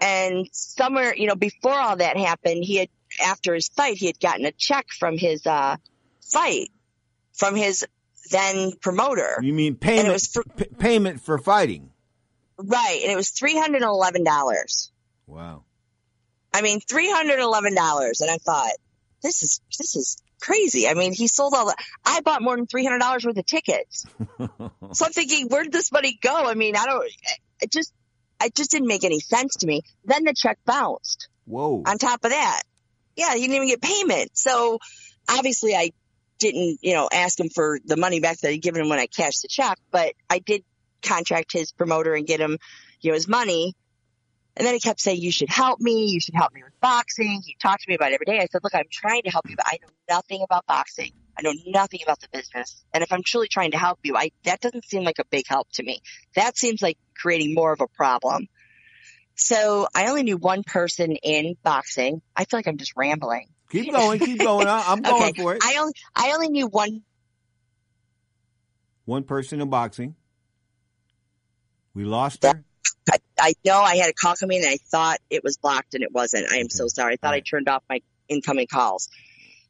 And 0.00 0.48
somewhere, 0.52 1.14
you 1.14 1.26
know, 1.26 1.36
before 1.36 1.78
all 1.78 1.96
that 1.96 2.16
happened, 2.16 2.64
he 2.64 2.76
had, 2.76 2.88
after 3.22 3.54
his 3.54 3.68
fight, 3.68 3.98
he 3.98 4.06
had 4.06 4.18
gotten 4.18 4.46
a 4.46 4.52
check 4.52 4.86
from 4.98 5.18
his, 5.18 5.46
uh, 5.46 5.76
fight, 6.22 6.70
from 7.34 7.54
his 7.54 7.86
then 8.30 8.72
promoter. 8.80 9.38
You 9.42 9.52
mean 9.52 9.74
payment? 9.74 10.12
was 10.12 10.26
for- 10.26 10.44
p- 10.56 10.64
payment 10.78 11.20
for 11.20 11.36
fighting? 11.38 11.90
Right. 12.64 13.00
And 13.02 13.12
it 13.12 13.16
was 13.16 13.30
$311. 13.30 14.90
Wow. 15.26 15.64
I 16.54 16.62
mean, 16.62 16.80
$311. 16.80 18.20
And 18.20 18.30
I 18.30 18.36
thought, 18.38 18.72
this 19.22 19.42
is, 19.42 19.60
this 19.78 19.96
is 19.96 20.22
crazy. 20.40 20.88
I 20.88 20.94
mean, 20.94 21.12
he 21.12 21.28
sold 21.28 21.54
all 21.54 21.66
the, 21.66 21.76
I 22.04 22.20
bought 22.20 22.42
more 22.42 22.56
than 22.56 22.66
$300 22.66 23.24
worth 23.24 23.36
of 23.36 23.46
tickets. 23.46 24.06
So 24.94 25.06
I'm 25.06 25.12
thinking, 25.12 25.48
where 25.48 25.62
did 25.62 25.72
this 25.72 25.90
money 25.90 26.18
go? 26.20 26.44
I 26.44 26.52
mean, 26.52 26.76
I 26.76 26.84
don't, 26.84 27.10
it 27.62 27.72
just, 27.72 27.94
it 28.42 28.54
just 28.54 28.70
didn't 28.70 28.88
make 28.88 29.04
any 29.04 29.20
sense 29.20 29.56
to 29.56 29.66
me. 29.66 29.82
Then 30.04 30.24
the 30.24 30.34
check 30.36 30.58
bounced. 30.66 31.28
Whoa. 31.46 31.82
on 31.86 31.98
top 31.98 32.24
of 32.24 32.30
that. 32.30 32.62
Yeah, 33.16 33.34
he 33.34 33.40
didn't 33.40 33.56
even 33.56 33.68
get 33.68 33.80
payment. 33.80 34.36
So 34.36 34.78
obviously 35.28 35.74
I 35.74 35.92
didn't, 36.38 36.78
you 36.82 36.94
know, 36.94 37.08
ask 37.12 37.38
him 37.38 37.48
for 37.48 37.78
the 37.84 37.96
money 37.96 38.20
back 38.20 38.38
that 38.40 38.50
I'd 38.50 38.62
given 38.62 38.82
him 38.82 38.88
when 38.88 38.98
I 38.98 39.06
cashed 39.06 39.42
the 39.42 39.48
check, 39.48 39.78
but 39.90 40.14
I 40.28 40.38
did 40.40 40.64
contract 41.02 41.52
his 41.52 41.72
promoter 41.72 42.14
and 42.14 42.26
get 42.26 42.40
him, 42.40 42.58
you 43.00 43.10
know, 43.10 43.14
his 43.14 43.28
money. 43.28 43.74
And 44.56 44.66
then 44.66 44.74
he 44.74 44.80
kept 44.80 45.00
saying, 45.00 45.20
you 45.20 45.32
should 45.32 45.48
help 45.48 45.80
me. 45.80 46.06
You 46.06 46.20
should 46.20 46.34
help 46.34 46.52
me 46.52 46.62
with 46.62 46.78
boxing. 46.80 47.42
He 47.44 47.56
talked 47.60 47.82
to 47.82 47.88
me 47.88 47.94
about 47.94 48.12
it 48.12 48.14
every 48.14 48.26
day. 48.26 48.38
I 48.38 48.46
said, 48.50 48.60
look, 48.62 48.74
I'm 48.74 48.84
trying 48.90 49.22
to 49.22 49.30
help 49.30 49.48
you, 49.48 49.56
but 49.56 49.66
I 49.66 49.78
know 49.80 49.88
nothing 50.08 50.42
about 50.42 50.66
boxing. 50.66 51.12
I 51.38 51.42
know 51.42 51.54
nothing 51.66 52.00
about 52.02 52.20
the 52.20 52.28
business. 52.30 52.84
And 52.92 53.02
if 53.02 53.12
I'm 53.12 53.22
truly 53.22 53.48
trying 53.48 53.70
to 53.70 53.78
help 53.78 54.00
you, 54.02 54.14
I, 54.14 54.30
that 54.44 54.60
doesn't 54.60 54.84
seem 54.84 55.04
like 55.04 55.18
a 55.18 55.24
big 55.30 55.46
help 55.48 55.68
to 55.74 55.82
me. 55.82 56.00
That 56.34 56.58
seems 56.58 56.82
like 56.82 56.98
creating 57.16 57.54
more 57.54 57.72
of 57.72 57.80
a 57.80 57.88
problem. 57.88 58.48
So 59.34 59.88
I 59.94 60.08
only 60.08 60.22
knew 60.22 60.36
one 60.36 60.62
person 60.62 61.12
in 61.12 61.56
boxing. 61.62 62.20
I 62.36 62.44
feel 62.44 62.58
like 62.58 62.68
I'm 62.68 62.76
just 62.76 62.92
rambling. 62.94 63.46
keep 63.70 63.90
going. 63.90 64.18
Keep 64.18 64.40
going. 64.40 64.66
I'm 64.68 65.00
going 65.02 65.30
okay. 65.30 65.42
for 65.42 65.54
it. 65.54 65.62
I 65.64 65.78
only, 65.78 65.94
I 66.14 66.32
only 66.34 66.50
knew 66.50 66.66
one 66.66 67.02
One 69.04 69.24
person 69.24 69.60
in 69.60 69.68
boxing. 69.68 70.14
We 71.94 72.04
lost 72.04 72.42
her. 72.44 72.64
I, 73.10 73.18
I 73.38 73.54
know 73.64 73.80
I 73.80 73.96
had 73.96 74.10
a 74.10 74.12
call 74.12 74.34
coming 74.36 74.58
and 74.62 74.68
I 74.68 74.78
thought 74.90 75.18
it 75.28 75.42
was 75.42 75.56
blocked 75.58 75.94
and 75.94 76.02
it 76.02 76.12
wasn't. 76.12 76.50
I 76.52 76.56
am 76.56 76.70
so 76.70 76.86
sorry. 76.88 77.14
I 77.14 77.16
thought 77.16 77.34
I 77.34 77.40
turned 77.40 77.68
off 77.68 77.82
my 77.88 78.00
incoming 78.28 78.68
calls. 78.68 79.08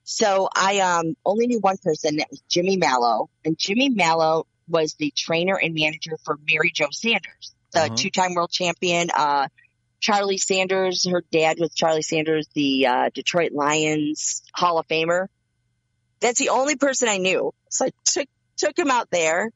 So 0.04 0.48
I 0.54 0.80
um 0.80 1.14
only 1.24 1.46
knew 1.46 1.60
one 1.60 1.78
person 1.78 2.16
that 2.16 2.28
was 2.30 2.42
Jimmy 2.48 2.76
Mallow, 2.76 3.30
and 3.44 3.56
Jimmy 3.58 3.88
Mallow 3.88 4.46
was 4.68 4.94
the 4.94 5.12
trainer 5.16 5.56
and 5.56 5.74
manager 5.74 6.18
for 6.24 6.38
Mary 6.50 6.70
Jo 6.74 6.86
Sanders, 6.90 7.54
the 7.72 7.80
Uh-huh. 7.80 7.94
two-time 7.96 8.34
world 8.34 8.50
champion. 8.50 9.10
Uh, 9.14 9.48
Charlie 10.00 10.38
Sanders, 10.38 11.08
her 11.08 11.22
dad 11.30 11.58
was 11.60 11.72
Charlie 11.74 12.02
Sanders, 12.02 12.48
the 12.54 12.86
uh, 12.86 13.10
Detroit 13.14 13.52
Lions 13.52 14.42
Hall 14.54 14.78
of 14.78 14.86
Famer. 14.88 15.28
That's 16.20 16.38
the 16.38 16.48
only 16.50 16.76
person 16.76 17.08
I 17.08 17.18
knew. 17.18 17.52
So 17.70 17.86
I 17.86 17.90
took 18.04 18.28
took 18.56 18.78
him 18.78 18.90
out 18.90 19.08
there, 19.10 19.50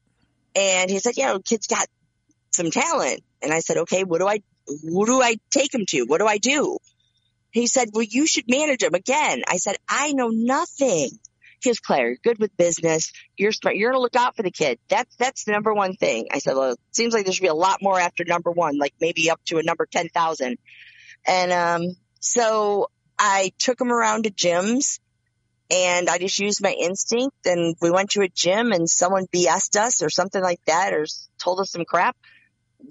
and 0.55 0.89
he 0.89 0.99
said, 0.99 1.13
"Yeah, 1.17 1.37
kid's 1.43 1.67
got 1.67 1.87
some 2.57 2.71
talent." 2.71 3.23
And 3.41 3.53
I 3.53 3.59
said, 3.59 3.77
"Okay, 3.77 4.03
what 4.03 4.19
do 4.19 4.27
I 4.27 4.41
who 4.67 5.05
do 5.05 5.21
I 5.21 5.37
take 5.51 5.73
him 5.73 5.85
to? 5.89 6.03
What 6.03 6.19
do 6.19 6.27
I 6.27 6.37
do?" 6.37 6.77
He 7.51 7.67
said, 7.67 7.89
"Well, 7.93 8.03
you 8.03 8.27
should 8.27 8.49
manage 8.49 8.83
him 8.83 8.93
again." 8.93 9.43
I 9.47 9.57
said, 9.57 9.77
"I 9.87 10.11
know 10.11 10.29
nothing." 10.29 11.09
He 11.61 11.69
goes, 11.69 11.79
"Claire, 11.79 12.09
you're 12.09 12.17
good 12.23 12.39
with 12.39 12.55
business. 12.57 13.11
You're 13.37 13.51
smart. 13.51 13.77
You're 13.77 13.91
gonna 13.91 14.01
look 14.01 14.15
out 14.15 14.35
for 14.35 14.43
the 14.43 14.51
kid. 14.51 14.79
That's 14.89 15.15
that's 15.15 15.45
the 15.45 15.53
number 15.53 15.73
one 15.73 15.95
thing." 15.95 16.27
I 16.31 16.39
said, 16.39 16.55
"Well, 16.55 16.73
it 16.73 16.79
seems 16.91 17.13
like 17.13 17.25
there 17.25 17.33
should 17.33 17.41
be 17.41 17.47
a 17.47 17.53
lot 17.53 17.81
more 17.81 17.99
after 17.99 18.25
number 18.25 18.51
one, 18.51 18.77
like 18.77 18.93
maybe 18.99 19.29
up 19.29 19.39
to 19.45 19.57
a 19.57 19.63
number 19.63 19.85
ten 19.85 20.09
thousand. 20.09 20.57
And 21.25 21.51
um, 21.51 21.95
so 22.19 22.89
I 23.17 23.53
took 23.57 23.79
him 23.81 23.91
around 23.91 24.25
to 24.25 24.31
gyms, 24.31 24.99
and 25.69 26.09
I 26.09 26.17
just 26.17 26.39
used 26.39 26.61
my 26.61 26.71
instinct 26.71 27.45
and 27.45 27.75
we 27.81 27.91
went 27.91 28.11
to 28.11 28.21
a 28.21 28.29
gym 28.29 28.71
and 28.71 28.89
someone 28.89 29.27
BS'd 29.27 29.75
us 29.75 30.01
or 30.01 30.09
something 30.09 30.41
like 30.41 30.61
that 30.65 30.93
or 30.93 31.05
told 31.39 31.59
us 31.59 31.71
some 31.71 31.85
crap. 31.85 32.15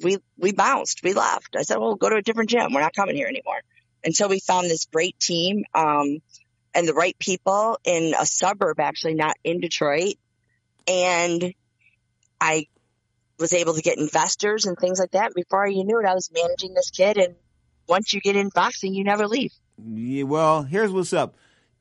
We, 0.03 0.19
we 0.39 0.53
bounced, 0.53 1.03
we 1.03 1.15
left. 1.15 1.57
I 1.57 1.63
said, 1.63 1.79
well, 1.79 1.95
go 1.95 2.11
to 2.11 2.17
a 2.17 2.23
different 2.23 2.51
gym. 2.51 2.73
We're 2.73 2.81
not 2.81 2.95
coming 2.95 3.17
here 3.17 3.29
anymore. 3.29 3.61
Until 4.05 4.29
we 4.29 4.41
found 4.41 4.71
this 4.71 4.87
great 4.87 5.19
team, 5.19 5.65
um, 5.75 6.19
and 6.75 6.87
the 6.87 6.93
right 6.93 7.19
people 7.19 7.79
in 7.85 8.15
a 8.19 8.27
suburb, 8.27 8.79
actually 8.79 9.15
not 9.15 9.37
in 9.43 9.61
Detroit. 9.61 10.17
And 10.87 11.55
I 12.39 12.67
was 13.39 13.55
able 13.55 13.75
to 13.75 13.81
get 13.81 13.99
investors 13.99 14.67
and 14.67 14.77
things 14.77 14.99
like 14.99 15.13
that. 15.13 15.35
Before 15.35 15.67
you 15.67 15.85
knew 15.85 15.99
it, 15.99 16.07
I 16.07 16.15
was 16.15 16.31
managing 16.33 16.75
this 16.75 16.91
kid. 16.91 17.17
And 17.17 17.35
once 17.89 18.13
you 18.13 18.21
get 18.21 18.37
in 18.37 18.51
boxing, 18.55 18.95
you 18.95 19.05
never 19.05 19.27
leave. 19.27 19.53
Yeah, 19.83 20.25
well, 20.25 20.63
here's 20.63 20.93
what's 20.93 21.15
up 21.15 21.35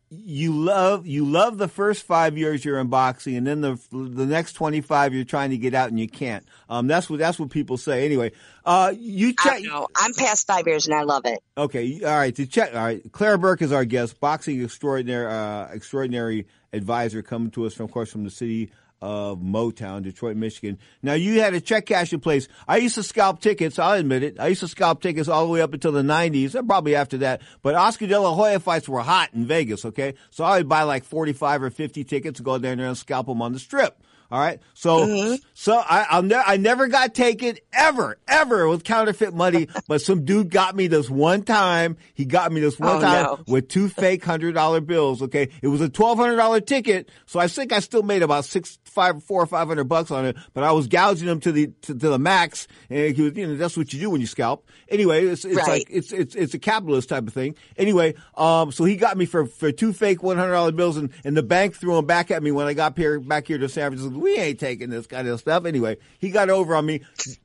you 0.10 0.54
love 0.54 1.08
you 1.08 1.26
love 1.26 1.58
the 1.58 1.68
first 1.68 2.04
five 2.04 2.38
years 2.38 2.64
you're 2.64 2.80
in 2.80 2.88
boxing, 2.88 3.36
and 3.36 3.48
then 3.48 3.62
the 3.62 3.80
the 3.92 4.26
next 4.26 4.54
twenty 4.54 4.82
five 4.82 5.14
you're 5.14 5.26
trying 5.26 5.50
to 5.50 5.58
get 5.58 5.74
out 5.74 5.90
and 5.90 6.00
you 6.00 6.08
can't. 6.08 6.46
Um, 6.70 6.88
that's 6.88 7.10
what 7.10 7.20
that's 7.20 7.40
what 7.40 7.50
people 7.50 7.78
say. 7.78 8.06
Anyway, 8.06 8.32
uh, 8.66 8.94
you 8.96 9.34
check. 9.34 9.62
I'm 9.96 10.14
past 10.14 10.48
five 10.48 10.68
years 10.68 10.88
and 10.88 10.96
I 10.96 11.04
love 11.04 11.26
it. 11.26 11.40
Okay, 11.58 12.02
all 12.04 12.16
right. 12.16 12.36
To 12.36 12.46
check, 12.46 12.76
all 12.76 12.84
right. 12.84 13.02
Claire 13.12 13.38
Burke 13.38 13.62
is 13.62 13.72
our 13.72 13.86
guest, 13.86 14.20
boxing 14.20 14.62
extraordinary 14.64 15.26
uh, 15.26 15.68
extraordinary 15.74 16.48
advisor, 16.72 17.22
coming 17.22 17.52
to 17.52 17.66
us 17.66 17.74
from, 17.74 17.86
of 17.86 17.92
course, 17.92 18.12
from 18.12 18.24
the 18.24 18.30
city 18.30 18.72
of 19.02 19.40
Motown, 19.40 20.04
Detroit, 20.04 20.38
Michigan. 20.38 20.80
Now 21.04 21.14
you 21.14 21.40
had 21.40 21.54
a 21.54 21.62
check 21.62 21.86
cashing 21.86 22.20
place. 22.20 22.48
I 22.68 22.78
used 22.78 22.96
to 22.96 23.04
scalp 23.04 23.40
tickets. 23.40 23.78
I'll 23.78 24.00
admit 24.00 24.24
it. 24.24 24.40
I 24.40 24.48
used 24.48 24.62
to 24.62 24.68
scalp 24.68 25.02
tickets 25.02 25.28
all 25.28 25.46
the 25.46 25.52
way 25.52 25.62
up 25.62 25.74
until 25.74 25.92
the 25.92 26.02
'90s, 26.02 26.56
and 26.56 26.68
probably 26.68 26.96
after 26.96 27.18
that. 27.20 27.42
But 27.62 27.76
Oscar 27.76 28.08
De 28.08 28.20
La 28.20 28.34
Hoya 28.34 28.60
fights 28.60 28.90
were 28.90 29.02
hot 29.02 29.30
in 29.34 29.46
Vegas. 29.46 29.86
Okay, 29.86 30.16
so 30.30 30.44
I 30.44 30.58
would 30.58 30.70
buy 30.70 30.84
like 30.84 31.04
45 31.04 31.64
or 31.64 31.70
50 31.70 32.04
tickets, 32.04 32.40
go 32.40 32.58
down 32.58 32.78
there 32.78 32.88
and 32.88 32.98
scalp 32.98 33.28
them 33.28 33.42
on 33.42 33.54
the 33.54 33.60
strip. 33.60 34.02
All 34.32 34.40
right. 34.40 34.60
So, 34.74 35.06
mm-hmm. 35.06 35.36
so 35.54 35.82
I, 35.88 36.20
ne- 36.22 36.36
I 36.36 36.58
never 36.58 36.88
got 36.88 37.14
taken 37.14 37.58
ever, 37.72 38.18
ever 38.28 38.68
with 38.68 38.84
counterfeit 38.84 39.34
money, 39.34 39.68
but 39.88 40.02
some 40.02 40.26
dude 40.26 40.50
got 40.50 40.76
me 40.76 40.88
this 40.88 41.10
one 41.10 41.44
time. 41.44 41.98
He 42.14 42.26
got 42.26 42.52
me 42.52 42.60
this 42.60 42.80
one 42.80 42.98
oh, 42.98 43.02
time 43.02 43.24
no. 43.24 43.40
with 43.48 43.68
two 43.70 43.88
fake 43.88 44.26
hundred 44.26 44.56
dollar 44.56 44.82
bills. 44.82 45.22
Okay. 45.22 45.50
It 45.62 45.68
was 45.68 45.82
a 45.82 45.90
$1,200 45.90 46.66
ticket. 46.66 47.10
So 47.28 47.40
I 47.40 47.48
think 47.48 47.72
I 47.72 47.80
still 47.80 48.04
made 48.04 48.24
about 48.24 48.46
six, 48.46 48.80
five, 48.96 49.24
four 49.24 49.44
or 49.44 49.46
five 49.46 49.68
hundred 49.68 49.84
bucks 49.84 50.10
on 50.10 50.26
it, 50.26 50.38
but 50.54 50.64
I 50.64 50.72
was 50.72 50.88
gouging 50.88 51.28
them 51.28 51.40
to 51.42 51.52
the, 51.52 51.68
to, 51.84 51.94
to 51.94 52.10
the 52.10 52.20
max. 52.20 52.68
And 52.90 53.16
he 53.16 53.22
was, 53.22 53.36
you 53.36 53.48
know, 53.48 53.56
that's 53.56 53.78
what 53.78 53.94
you 53.94 54.00
do 54.00 54.10
when 54.10 54.22
you 54.22 54.28
scalp. 54.28 54.68
Anyway, 54.90 55.26
it's, 55.26 55.46
it's 55.46 55.56
right. 55.56 55.68
like, 55.68 55.88
it's, 55.90 56.12
it's, 56.12 56.34
it's 56.34 56.54
a 56.54 56.60
capitalist 56.60 57.10
type 57.10 57.28
of 57.28 57.34
thing. 57.34 57.56
Anyway, 57.78 58.16
um, 58.36 58.72
so 58.72 58.86
he 58.86 58.96
got 58.96 59.18
me 59.18 59.26
for, 59.26 59.46
for 59.46 59.72
two 59.72 59.94
fake 59.94 60.20
$100 60.20 60.76
bills 60.76 60.98
and, 60.98 61.12
and 61.24 61.38
the 61.38 61.44
bank 61.44 61.76
threw 61.76 61.96
them 61.96 62.06
back 62.06 62.32
at 62.32 62.42
me 62.42 62.52
when 62.52 62.66
I 62.66 62.74
got 62.74 62.98
here, 62.98 63.20
back 63.20 63.48
here 63.48 63.58
to 63.58 63.70
San 63.70 63.92
Francisco 63.92 64.18
we 64.18 64.38
ain't 64.38 64.60
taking 64.60 64.90
this 64.90 65.08
kind 65.08 65.28
of 65.28 65.40
stuff. 65.40 65.66
Anyway, 65.66 65.98
he 66.20 66.32
got 66.32 66.50
over 66.50 66.76
on 66.76 66.86
me. 66.86 67.02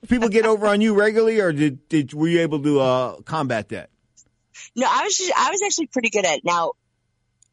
People 0.09 0.28
get 0.28 0.47
over 0.47 0.66
on 0.66 0.80
you 0.80 0.95
regularly, 0.95 1.40
or 1.40 1.52
did, 1.52 1.88
did 1.88 2.14
were 2.14 2.28
you 2.28 2.40
able 2.40 2.62
to 2.62 2.80
uh, 2.80 3.21
combat 3.23 3.69
that? 3.71 3.90
No, 4.76 4.87
I 4.88 5.04
was 5.04 5.16
just, 5.16 5.33
I 5.37 5.50
was 5.50 5.62
actually 5.62 5.88
pretty 5.88 6.11
good 6.11 6.25
at 6.25 6.38
it. 6.38 6.45
Now, 6.45 6.73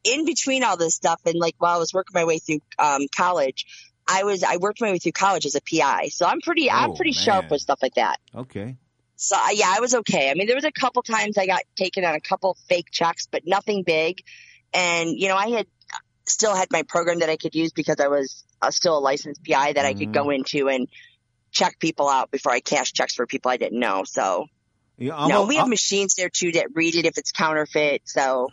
in 0.04 0.25
between 0.25 0.63
all 0.63 0.77
this 0.77 0.96
stuff, 0.96 1.20
and 1.25 1.36
like 1.36 1.56
while 1.58 1.75
I 1.75 1.80
was 1.80 1.94
working 1.94 2.13
my 2.13 2.25
way 2.25 2.39
through 2.39 2.62
um, 2.80 3.08
college, 3.16 3.66
I 4.08 4.24
was 4.24 4.44
I 4.44 4.58
worked 4.58 4.82
my 4.82 4.92
way 4.92 5.00
through 5.00 5.12
college 5.12 5.46
as 5.46 5.56
a 5.56 5.62
PI, 5.62 6.10
so 6.10 6.26
I'm 6.26 6.42
pretty 6.42 6.70
oh, 6.70 6.74
I'm 6.74 6.96
pretty 6.96 7.12
man. 7.12 7.24
sharp 7.24 7.52
with 7.52 7.62
stuff 7.62 7.80
like 7.82 7.96
that. 7.96 8.20
Okay. 8.34 8.78
So 9.18 9.36
uh, 9.36 9.50
yeah, 9.54 9.74
I 9.76 9.80
was 9.80 9.96
okay. 9.96 10.30
I 10.30 10.34
mean, 10.36 10.48
there 10.48 10.56
was 10.56 10.66
a 10.66 10.72
couple 10.72 11.02
times 11.02 11.38
I 11.38 11.46
got 11.46 11.64
taken 11.76 12.06
on 12.06 12.16
a 12.16 12.22
couple 12.22 12.56
fake 12.70 12.88
checks, 12.92 13.28
but 13.30 13.44
nothing 13.46 13.84
big. 13.84 14.22
And 14.74 15.10
you 15.10 15.28
know, 15.28 15.36
I 15.36 15.50
had 15.50 15.68
still 16.26 16.56
had 16.56 16.70
my 16.72 16.84
program 16.84 17.20
that 17.20 17.30
I 17.30 17.38
could 17.38 17.56
use 17.56 17.72
because 17.72 17.98
I 18.00 18.08
was 18.08 18.44
uh, 18.62 18.72
still 18.72 18.98
a 18.98 19.00
licensed 19.00 19.44
PI 19.44 19.74
that 19.74 19.86
mm-hmm. 19.86 19.88
I 19.88 19.94
could 19.94 20.14
go 20.14 20.26
mm-hmm. 20.26 20.32
into 20.32 20.70
and 20.70 20.88
check 21.52 21.80
people 21.80 22.08
out 22.08 22.32
before 22.32 22.52
I 22.52 22.60
cash 22.60 22.94
checks 22.94 23.16
for 23.16 23.26
people 23.26 23.50
I 23.50 23.58
didn't 23.58 23.80
know. 23.80 24.04
So, 24.06 24.46
yeah, 24.98 25.28
no, 25.28 25.44
a, 25.44 25.48
we 25.48 25.56
have 25.56 25.66
I'm, 25.66 25.70
machines 25.70 26.16
there 26.16 26.30
too 26.30 26.52
that 26.54 26.68
read 26.76 26.96
it 26.96 27.06
if 27.06 27.18
it's 27.18 27.32
counterfeit. 27.32 28.04
So 28.06 28.50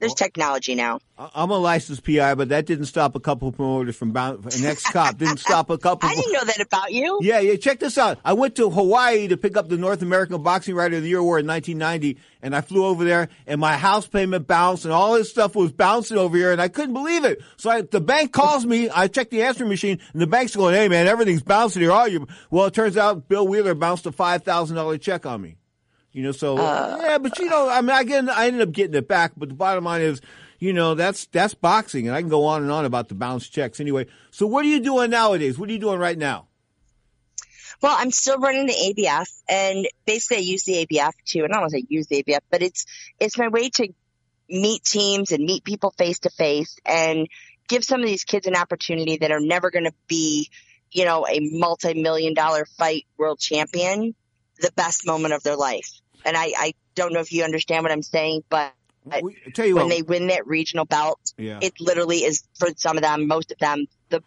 there's 0.00 0.14
technology 0.14 0.74
now. 0.74 1.00
I'm 1.18 1.50
a 1.50 1.58
licensed 1.58 2.04
PI, 2.04 2.36
but 2.36 2.50
that 2.50 2.66
didn't 2.66 2.86
stop 2.86 3.16
a 3.16 3.20
couple 3.20 3.48
of 3.48 3.56
promoters 3.56 3.96
from 3.96 4.12
bound. 4.12 4.44
An 4.44 4.64
ex-cop 4.64 5.18
didn't 5.18 5.38
stop 5.38 5.70
a 5.70 5.78
couple. 5.78 6.08
I 6.10 6.14
didn't 6.14 6.32
know 6.32 6.44
that 6.44 6.60
about 6.60 6.92
you. 6.92 7.18
Yeah, 7.20 7.40
yeah. 7.40 7.56
Check 7.56 7.80
this 7.80 7.98
out. 7.98 8.18
I 8.24 8.34
went 8.34 8.54
to 8.56 8.70
Hawaii 8.70 9.26
to 9.28 9.36
pick 9.36 9.56
up 9.56 9.68
the 9.68 9.76
North 9.76 10.00
American 10.00 10.40
Boxing 10.42 10.76
Writer 10.76 10.96
of 10.96 11.02
the 11.02 11.08
Year 11.08 11.18
award 11.18 11.40
in 11.40 11.48
1990, 11.48 12.20
and 12.42 12.54
I 12.54 12.60
flew 12.60 12.84
over 12.84 13.04
there, 13.04 13.28
and 13.48 13.60
my 13.60 13.76
house 13.76 14.06
payment 14.06 14.46
bounced, 14.46 14.84
and 14.84 14.94
all 14.94 15.14
this 15.14 15.30
stuff 15.30 15.56
was 15.56 15.72
bouncing 15.72 16.16
over 16.16 16.36
here, 16.36 16.52
and 16.52 16.62
I 16.62 16.68
couldn't 16.68 16.94
believe 16.94 17.24
it. 17.24 17.42
So 17.56 17.68
I, 17.68 17.82
the 17.82 18.00
bank 18.00 18.32
calls 18.32 18.64
me. 18.64 18.88
I 18.90 19.08
check 19.08 19.30
the 19.30 19.42
answering 19.42 19.70
machine, 19.70 19.98
and 20.12 20.22
the 20.22 20.28
bank's 20.28 20.54
going, 20.54 20.74
"Hey, 20.74 20.86
man, 20.88 21.08
everything's 21.08 21.42
bouncing 21.42 21.82
here. 21.82 21.92
Are 21.92 22.08
you?" 22.08 22.28
Well, 22.50 22.66
it 22.66 22.74
turns 22.74 22.96
out 22.96 23.28
Bill 23.28 23.46
Wheeler 23.46 23.74
bounced 23.74 24.06
a 24.06 24.12
five 24.12 24.44
thousand 24.44 24.76
dollar 24.76 24.98
check 24.98 25.26
on 25.26 25.42
me. 25.42 25.56
You 26.12 26.22
know, 26.22 26.32
so 26.32 26.56
uh, 26.56 26.98
yeah, 27.00 27.18
but 27.18 27.38
you 27.38 27.46
know, 27.46 27.68
I 27.68 27.80
mean, 27.80 27.96
again, 27.96 28.28
I 28.30 28.46
ended 28.46 28.62
up 28.62 28.72
getting 28.72 28.94
it 28.94 29.06
back. 29.06 29.32
But 29.36 29.50
the 29.50 29.54
bottom 29.54 29.84
line 29.84 30.00
is 30.00 30.20
you 30.58 30.72
know, 30.72 30.94
that's 30.94 31.26
that's 31.26 31.54
boxing, 31.54 32.08
and 32.08 32.16
I 32.16 32.20
can 32.20 32.28
go 32.28 32.44
on 32.44 32.62
and 32.62 32.72
on 32.72 32.84
about 32.84 33.08
the 33.08 33.14
bounce 33.14 33.48
checks. 33.48 33.80
Anyway, 33.80 34.06
so 34.30 34.46
what 34.46 34.64
are 34.64 34.68
you 34.68 34.80
doing 34.80 35.10
nowadays? 35.10 35.58
What 35.58 35.68
are 35.68 35.72
you 35.72 35.78
doing 35.78 35.98
right 35.98 36.18
now? 36.18 36.46
Well, 37.80 37.94
I'm 37.96 38.10
still 38.10 38.38
running 38.38 38.66
the 38.66 38.72
ABF, 38.72 39.28
and 39.48 39.86
basically 40.04 40.38
I 40.38 40.40
use 40.40 40.64
the 40.64 40.84
ABF 40.84 41.12
too. 41.24 41.44
And 41.44 41.52
I 41.52 41.56
don't 41.56 41.62
want 41.62 41.72
to 41.72 41.78
say 41.78 41.86
use 41.88 42.08
the 42.08 42.24
ABF, 42.24 42.40
but 42.50 42.62
it's 42.62 42.86
it's 43.20 43.38
my 43.38 43.48
way 43.48 43.70
to 43.70 43.88
meet 44.50 44.82
teams 44.82 45.30
and 45.30 45.44
meet 45.44 45.62
people 45.62 45.92
face 45.96 46.20
to 46.20 46.30
face, 46.30 46.76
and 46.84 47.28
give 47.68 47.84
some 47.84 48.00
of 48.00 48.06
these 48.06 48.24
kids 48.24 48.46
an 48.48 48.56
opportunity 48.56 49.18
that 49.18 49.30
are 49.30 49.40
never 49.40 49.70
going 49.70 49.84
to 49.84 49.94
be, 50.08 50.50
you 50.90 51.04
know, 51.04 51.24
a 51.28 51.38
multi-million 51.40 52.34
dollar 52.34 52.66
fight 52.78 53.06
world 53.16 53.38
champion, 53.38 54.16
the 54.60 54.72
best 54.72 55.06
moment 55.06 55.34
of 55.34 55.42
their 55.42 55.56
life. 55.56 55.90
And 56.24 56.36
I, 56.36 56.52
I 56.56 56.74
don't 56.94 57.12
know 57.12 57.20
if 57.20 57.32
you 57.32 57.44
understand 57.44 57.84
what 57.84 57.92
I'm 57.92 58.02
saying, 58.02 58.42
but 58.48 58.72
we, 59.22 59.36
when 59.56 59.74
what, 59.74 59.88
they 59.88 60.02
win 60.02 60.28
that 60.28 60.46
regional 60.46 60.84
belt, 60.84 61.20
yeah. 61.36 61.58
it 61.62 61.74
literally 61.80 62.18
is 62.18 62.42
for 62.58 62.68
some 62.76 62.96
of 62.96 63.02
them, 63.02 63.26
most 63.26 63.52
of 63.52 63.58
them, 63.58 63.86
the 64.10 64.22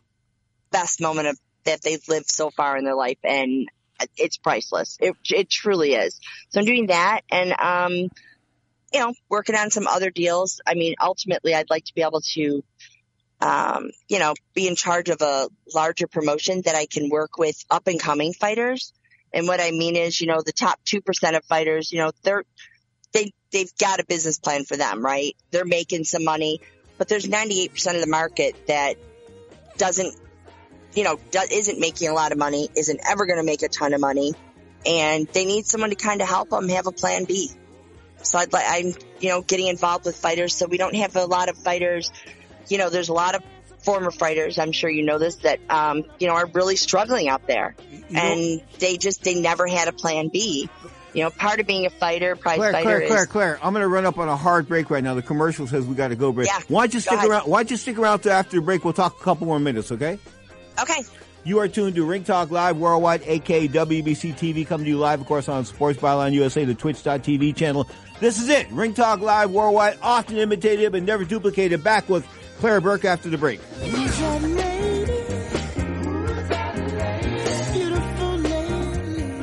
best 0.71 1.01
moment 1.01 1.27
of 1.27 1.39
that 1.65 1.81
they've 1.81 2.07
lived 2.07 2.29
so 2.29 2.49
far 2.49 2.77
in 2.77 2.85
their 2.85 2.95
life, 2.95 3.19
and 3.23 3.69
it's 4.17 4.37
priceless. 4.37 4.97
It 4.99 5.15
it 5.29 5.49
truly 5.49 5.93
is. 5.93 6.19
So 6.49 6.59
I'm 6.59 6.65
doing 6.65 6.87
that, 6.87 7.21
and 7.29 7.53
um, 7.59 7.93
you 8.91 8.99
know, 8.99 9.13
working 9.29 9.55
on 9.55 9.69
some 9.69 9.87
other 9.87 10.09
deals. 10.09 10.61
I 10.65 10.73
mean, 10.73 10.95
ultimately, 11.01 11.53
I'd 11.53 11.69
like 11.69 11.85
to 11.85 11.93
be 11.93 12.01
able 12.01 12.21
to. 12.33 12.63
Um, 13.43 13.89
you 14.07 14.19
know, 14.19 14.35
be 14.53 14.67
in 14.67 14.75
charge 14.75 15.09
of 15.09 15.19
a 15.23 15.49
larger 15.73 16.05
promotion 16.05 16.61
that 16.65 16.75
I 16.75 16.85
can 16.85 17.09
work 17.09 17.39
with 17.39 17.57
up 17.71 17.87
and 17.87 17.99
coming 17.99 18.33
fighters. 18.33 18.93
And 19.33 19.47
what 19.47 19.61
I 19.61 19.71
mean 19.71 19.95
is, 19.95 20.19
you 20.19 20.27
know, 20.27 20.41
the 20.45 20.51
top 20.51 20.79
2% 20.85 21.37
of 21.37 21.45
fighters, 21.45 21.91
you 21.91 21.99
know, 21.99 22.11
they're, 22.23 22.43
they 23.13 23.31
they've 23.51 23.71
got 23.77 23.99
a 23.99 24.05
business 24.05 24.39
plan 24.39 24.63
for 24.63 24.77
them, 24.77 25.03
right? 25.03 25.35
They're 25.51 25.65
making 25.65 26.05
some 26.05 26.23
money, 26.23 26.61
but 26.97 27.07
there's 27.07 27.27
98% 27.27 27.95
of 27.95 28.01
the 28.01 28.07
market 28.07 28.55
that 28.67 28.95
doesn't, 29.77 30.15
you 30.93 31.03
know, 31.03 31.19
do, 31.31 31.39
isn't 31.51 31.79
making 31.79 32.09
a 32.09 32.13
lot 32.13 32.31
of 32.31 32.37
money, 32.37 32.69
isn't 32.75 32.99
ever 33.07 33.25
going 33.25 33.39
to 33.39 33.45
make 33.45 33.63
a 33.63 33.69
ton 33.69 33.93
of 33.93 34.01
money, 34.01 34.33
and 34.85 35.27
they 35.27 35.45
need 35.45 35.65
someone 35.65 35.89
to 35.89 35.95
kind 35.95 36.21
of 36.21 36.27
help 36.27 36.49
them 36.49 36.69
have 36.69 36.87
a 36.87 36.91
plan 36.91 37.25
B. 37.25 37.51
So 38.23 38.37
I'd 38.37 38.53
like, 38.53 38.65
I'm, 38.67 38.93
you 39.19 39.29
know, 39.29 39.41
getting 39.41 39.67
involved 39.67 40.05
with 40.05 40.15
fighters. 40.15 40.55
So 40.55 40.67
we 40.67 40.77
don't 40.77 40.95
have 40.95 41.15
a 41.15 41.25
lot 41.25 41.49
of 41.49 41.57
fighters. 41.57 42.11
You 42.69 42.77
know, 42.77 42.89
there's 42.89 43.09
a 43.09 43.13
lot 43.13 43.35
of 43.35 43.43
former 43.83 44.11
fighters. 44.11 44.57
I'm 44.59 44.71
sure 44.71 44.89
you 44.89 45.03
know 45.03 45.17
this 45.17 45.35
that, 45.37 45.59
um, 45.69 46.03
you 46.19 46.27
know, 46.27 46.33
are 46.33 46.45
really 46.47 46.75
struggling 46.75 47.27
out 47.27 47.47
there, 47.47 47.75
you 47.91 48.03
and 48.13 48.39
know, 48.57 48.63
they 48.79 48.97
just 48.97 49.23
they 49.23 49.39
never 49.39 49.67
had 49.67 49.87
a 49.87 49.93
plan 49.93 50.29
B 50.29 50.69
you 51.13 51.23
know, 51.23 51.29
part 51.29 51.59
of 51.59 51.67
being 51.67 51.85
a 51.85 51.89
fighter, 51.89 52.35
prize 52.35 52.57
Claire, 52.57 52.71
fighter 52.71 52.83
Claire, 52.83 53.01
is. 53.01 53.09
Claire, 53.09 53.25
Claire, 53.25 53.59
I'm 53.61 53.73
going 53.73 53.81
to 53.81 53.87
run 53.87 54.05
up 54.05 54.17
on 54.17 54.29
a 54.29 54.37
hard 54.37 54.67
break 54.67 54.89
right 54.89 55.03
now. 55.03 55.13
The 55.13 55.21
commercial 55.21 55.67
says 55.67 55.85
we 55.85 55.95
got 55.95 56.09
to 56.09 56.15
go 56.15 56.31
break. 56.31 56.47
Yeah, 56.47 56.59
why 56.67 56.83
don't 56.83 56.93
you 56.93 56.99
stick 56.99 57.23
around? 57.23 57.49
Why 57.49 57.63
don't 57.63 57.71
you 57.71 57.77
stick 57.77 57.97
around 57.97 58.19
to 58.19 58.31
after 58.31 58.57
the 58.57 58.61
break? 58.61 58.83
We'll 58.83 58.93
talk 58.93 59.19
a 59.19 59.23
couple 59.23 59.47
more 59.47 59.59
minutes, 59.59 59.91
okay? 59.91 60.19
Okay. 60.79 61.03
You 61.43 61.59
are 61.59 61.67
tuned 61.67 61.95
to 61.95 62.05
Ring 62.05 62.23
Talk 62.23 62.51
Live 62.51 62.77
Worldwide, 62.77 63.23
aka 63.25 63.67
WBC 63.67 64.35
TV, 64.35 64.65
coming 64.65 64.85
to 64.85 64.91
you 64.91 64.99
live, 64.99 65.19
of 65.19 65.27
course, 65.27 65.49
on 65.49 65.65
Sports 65.65 65.99
Byline 65.99 66.33
USA, 66.33 66.65
the 66.65 66.75
Twitch.tv 66.75 67.55
channel. 67.55 67.89
This 68.19 68.39
is 68.39 68.47
it. 68.47 68.69
Ring 68.69 68.93
Talk 68.93 69.21
Live 69.21 69.49
Worldwide, 69.49 69.97
often 70.03 70.37
imitated 70.37 70.91
but 70.91 71.01
never 71.01 71.25
duplicated. 71.25 71.83
Back 71.83 72.07
with 72.09 72.27
Claire 72.61 72.79
Burke 72.79 73.05
after 73.05 73.27
the 73.27 73.39
break. 73.39 73.59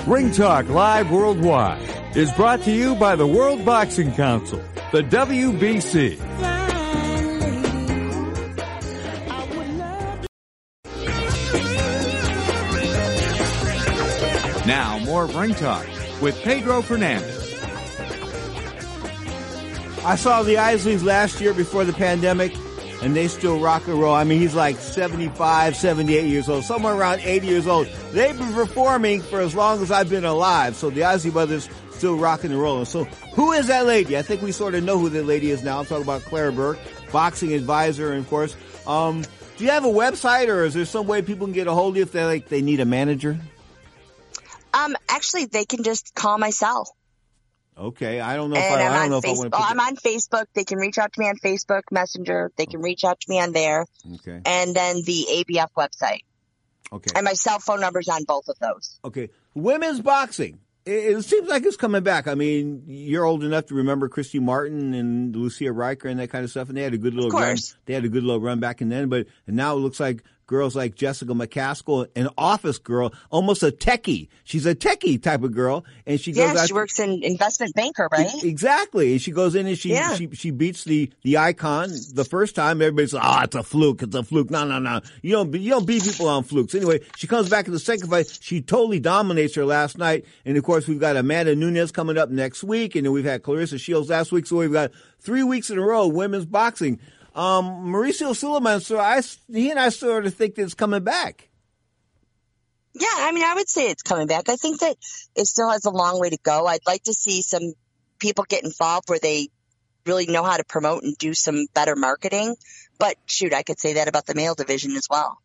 Ring 0.07 0.31
Talk 0.31 0.69
Live 0.69 1.11
Worldwide 1.11 2.17
is 2.17 2.31
brought 2.35 2.63
to 2.63 2.71
you 2.71 2.95
by 2.95 3.17
the 3.17 3.27
World 3.27 3.65
Boxing 3.65 4.13
Council, 4.13 4.63
the 4.93 5.03
WBC. 5.03 6.17
Now, 14.65 15.01
more 15.01 15.27
Ring 15.27 15.55
Talk 15.57 15.85
with 16.23 16.41
Pedro 16.45 16.83
Fernandez. 16.83 17.53
I 20.05 20.15
saw 20.15 20.45
the 20.45 20.55
Isleys 20.55 21.03
last 21.03 21.41
year 21.41 21.53
before 21.53 21.85
the 21.85 21.93
pandemic. 21.93 22.55
And 23.03 23.15
they 23.15 23.29
still 23.29 23.61
rock 23.61 23.87
and 23.87 24.01
roll. 24.01 24.15
I 24.15 24.25
mean, 24.25 24.41
he's 24.41 24.55
like 24.55 24.77
75, 24.79 25.77
78 25.77 26.27
years 26.27 26.49
old, 26.49 26.65
somewhere 26.65 26.95
around 26.95 27.21
80 27.21 27.47
years 27.47 27.67
old. 27.67 27.87
They've 28.13 28.37
been 28.37 28.53
performing 28.53 29.23
for 29.23 29.41
as 29.41 29.55
long 29.55 29.83
as 29.83 29.91
I've 29.91 30.11
been 30.11 30.25
alive. 30.25 30.77
So 30.77 30.91
the 30.91 31.05
Isley 31.05 31.31
Brothers 31.31 31.69
still 31.93 32.17
rocking 32.17 32.53
and 32.53 32.61
rolling. 32.61 32.85
So 32.85 33.05
who 33.35 33.53
is 33.53 33.67
that 33.69 33.87
lady? 33.87 34.17
I 34.17 34.23
think 34.23 34.43
we 34.43 34.53
sort 34.53 34.75
of 34.75 34.85
know 34.85 34.99
who 34.99 35.09
the 35.09 35.23
lady 35.23 35.51
is 35.51 35.63
now. 35.63 35.81
I'm 35.81 35.87
talking 35.87 36.05
about 36.05 36.23
Claire 36.23 36.53
Burke, 36.53 36.79
boxing 37.13 37.53
advisor, 37.53 38.13
and 38.13 38.21
of 38.21 38.29
course, 38.29 38.57
um, 38.87 39.23
do 39.57 39.65
you 39.65 39.71
have 39.71 39.85
a 39.85 39.89
website 39.89 40.49
or 40.49 40.65
is 40.65 40.75
there 40.75 40.85
some 40.85 41.07
way 41.07 41.23
people 41.23 41.47
can 41.47 41.55
get 41.55 41.67
a 41.67 41.73
hold 41.73 41.95
of 41.95 41.97
you 41.97 42.03
if 42.03 42.13
they 42.13 42.25
like 42.25 42.49
they 42.49 42.63
need 42.63 42.81
a 42.81 42.85
manager? 42.85 43.39
Um, 44.73 44.95
actually, 45.09 45.47
they 45.47 45.65
can 45.65 45.83
just 45.83 46.15
call 46.15 46.39
my 46.39 46.51
cell. 46.51 46.95
Okay, 47.79 48.21
I 48.21 48.35
don't 48.37 48.51
know. 48.51 48.57
And 48.57 48.65
if 48.65 48.71
I, 48.73 48.83
I'm 48.87 48.93
I 48.93 48.95
don't 48.95 49.05
on 49.05 49.11
know 49.11 49.19
if 49.19 49.25
I 49.25 49.29
Facebook. 49.29 49.37
want 49.39 49.53
to. 49.53 49.59
Put 49.59 49.71
I'm 49.71 49.81
on 49.81 49.97
Facebook. 49.97 50.45
They 50.55 50.65
can 50.65 50.79
reach 50.79 50.99
out 50.99 51.13
to 51.13 51.21
me 51.21 51.29
on 51.29 51.37
Facebook 51.37 51.83
Messenger. 51.93 52.51
They 52.57 52.67
can 52.67 52.81
reach 52.83 53.05
out 53.05 53.21
to 53.21 53.31
me 53.31 53.39
on 53.41 53.53
there, 53.53 53.85
okay, 54.15 54.41
and 54.45 54.75
then 54.75 55.03
the 55.05 55.27
ABF 55.49 55.69
website. 55.77 56.23
okay, 56.93 57.11
And 57.15 57.25
my 57.25 57.35
cell 57.35 57.61
phone 57.61 57.81
number's 57.81 58.09
on 58.09 58.25
both 58.25 58.49
of 58.49 58.59
those. 58.59 58.99
okay. 59.05 59.31
Women's 59.55 60.01
boxing. 60.01 60.61
It, 60.87 61.17
it 61.19 61.23
seems 61.25 61.49
like 61.49 61.65
it's 61.67 61.77
coming 61.77 62.03
back. 62.03 62.27
I 62.29 62.35
mean, 62.35 62.85
you're 62.87 63.25
old 63.25 63.45
enough 63.45 63.67
to 63.67 63.75
remember 63.75 64.09
Christy 64.09 64.39
Martin 64.39 64.95
and 64.95 65.35
Lucia 65.37 65.65
Rijker 65.65 66.11
and 66.11 66.19
that 66.21 66.31
kind 66.31 66.45
of 66.45 66.51
stuff, 66.51 66.69
and 66.69 66.77
they 66.77 66.83
had 66.83 66.95
a 66.95 66.99
good 66.99 67.15
little 67.15 67.31
run. 67.31 67.43
course. 67.49 67.77
They 67.87 67.95
had 67.95 68.05
a 68.05 68.09
good 68.09 68.23
little 68.25 68.41
run 68.41 68.59
back 68.61 68.81
in 68.81 68.89
then, 68.89 69.09
but 69.09 69.27
and 69.47 69.57
now 69.57 69.75
it 69.77 69.81
looks 69.81 70.01
like 70.01 70.23
girls 70.49 70.75
like 70.75 70.97
Jessica 70.97 71.33
McCaskill, 71.33 72.09
an 72.17 72.29
office 72.37 72.79
girl, 72.79 73.13
almost 73.31 73.63
a 73.63 73.71
techie. 73.71 74.27
She's 74.43 74.67
a 74.67 74.75
techie 74.75 75.23
type 75.23 75.45
of 75.45 75.53
girl, 75.55 75.85
and 76.07 76.21
she 76.21 76.33
goes 76.33 76.55
Yeah, 76.55 76.67
she 76.67 76.73
works 76.73 76.99
in 76.99 77.23
investment 77.23 77.75
banker, 77.77 78.09
right? 78.11 78.43
Exactly. 78.43 79.13
And 79.13 79.23
she 79.23 79.31
goes 79.31 79.55
in 79.55 79.67
and 79.69 79.79
she, 79.79 79.91
Yeah. 79.91 80.15
she 80.15 80.29
she 80.33 80.51
beats 80.51 80.83
the 80.85 81.11
the 81.23 81.39
icon 81.39 81.91
the 82.15 82.25
first 82.25 82.57
time. 82.57 82.83
Everybody's 82.83 83.13
like, 83.13 83.23
"Ah, 83.25 83.45
it's 83.45 83.55
a 83.55 83.63
fluke. 83.63 84.03
It's 84.03 84.17
a 84.17 84.25
fluke." 84.25 84.51
No, 84.51 84.65
no, 84.67 84.79
no. 84.81 85.01
You 85.23 85.33
don't 85.33 85.51
be- 85.53 85.61
you 85.61 85.71
don't 85.71 85.87
beat 85.87 86.03
people 86.03 86.27
on 86.29 86.43
flukes. 86.43 86.75
Anyway, 86.75 87.01
she 87.17 87.27
comes 87.29 87.49
back 87.49 87.67
in 87.67 87.73
the 87.73 87.79
second 87.79 88.09
fight. 88.09 88.27
She 88.41 88.61
totally 88.63 88.99
dominates 89.01 89.55
her 89.55 89.65
last 89.67 89.99
night. 89.99 90.25
And 90.45 90.57
of 90.57 90.65
course, 90.65 90.89
we've 90.89 90.99
got 90.99 91.17
Amanda 91.17 91.55
Nunes 91.55 91.93
coming 91.93 92.19
up 92.19 92.31
next 92.31 92.65
week, 92.65 92.97
and 92.97 93.05
then 93.05 93.13
we've 93.13 93.25
had 93.25 93.43
Claressa 93.43 93.79
Shields 93.79 94.09
last 94.09 94.33
week. 94.33 94.47
So 94.47 94.57
we've 94.57 94.73
got 94.73 94.91
three 95.21 95.43
weeks 95.43 95.69
in 95.71 95.79
a 95.79 95.83
row 95.83 96.09
of 96.09 96.15
women's 96.15 96.47
boxing. 96.47 96.99
Um, 97.39 97.93
Mauricio 97.93 98.35
Sulaiman, 98.35 98.81
so 98.81 98.99
I 98.99 99.23
he 99.47 99.71
and 99.71 99.79
I 99.79 99.91
sort 99.91 100.27
of 100.27 100.35
think 100.35 100.57
that 100.57 100.63
it's 100.63 100.75
coming 100.75 101.05
back. 101.05 101.49
Yeah, 102.95 103.07
I 103.11 103.31
mean, 103.31 103.45
I 103.45 103.55
would 103.55 103.69
say 103.69 103.91
it's 103.91 104.03
coming 104.03 104.27
back. 104.27 104.49
I 104.49 104.57
think 104.57 104.81
that 104.81 104.97
it 105.37 105.47
still 105.47 105.71
has 105.71 105.85
a 105.85 105.91
long 105.91 106.19
way 106.19 106.31
to 106.31 106.39
go. 106.43 106.67
I'd 106.67 106.81
like 106.85 107.05
to 107.05 107.15
see 107.15 107.43
some 107.43 107.75
people 108.19 108.45
get 108.49 108.65
involved 108.65 109.09
where 109.09 109.21
they 109.21 109.51
really 110.05 110.27
know 110.27 110.43
how 110.43 110.57
to 110.57 110.65
promote 110.65 111.05
and 111.05 111.17
do 111.17 111.33
some 111.33 111.67
better 111.75 111.95
marketing. 111.95 112.57
But 112.99 113.15
shoot, 113.27 113.55
I 113.55 113.63
could 113.63 113.79
say 113.79 113.95
that 113.95 114.09
about 114.09 114.27
the 114.27 114.35
male 114.35 114.57
division 114.57 114.97
as 114.97 115.07
well. 115.09 115.39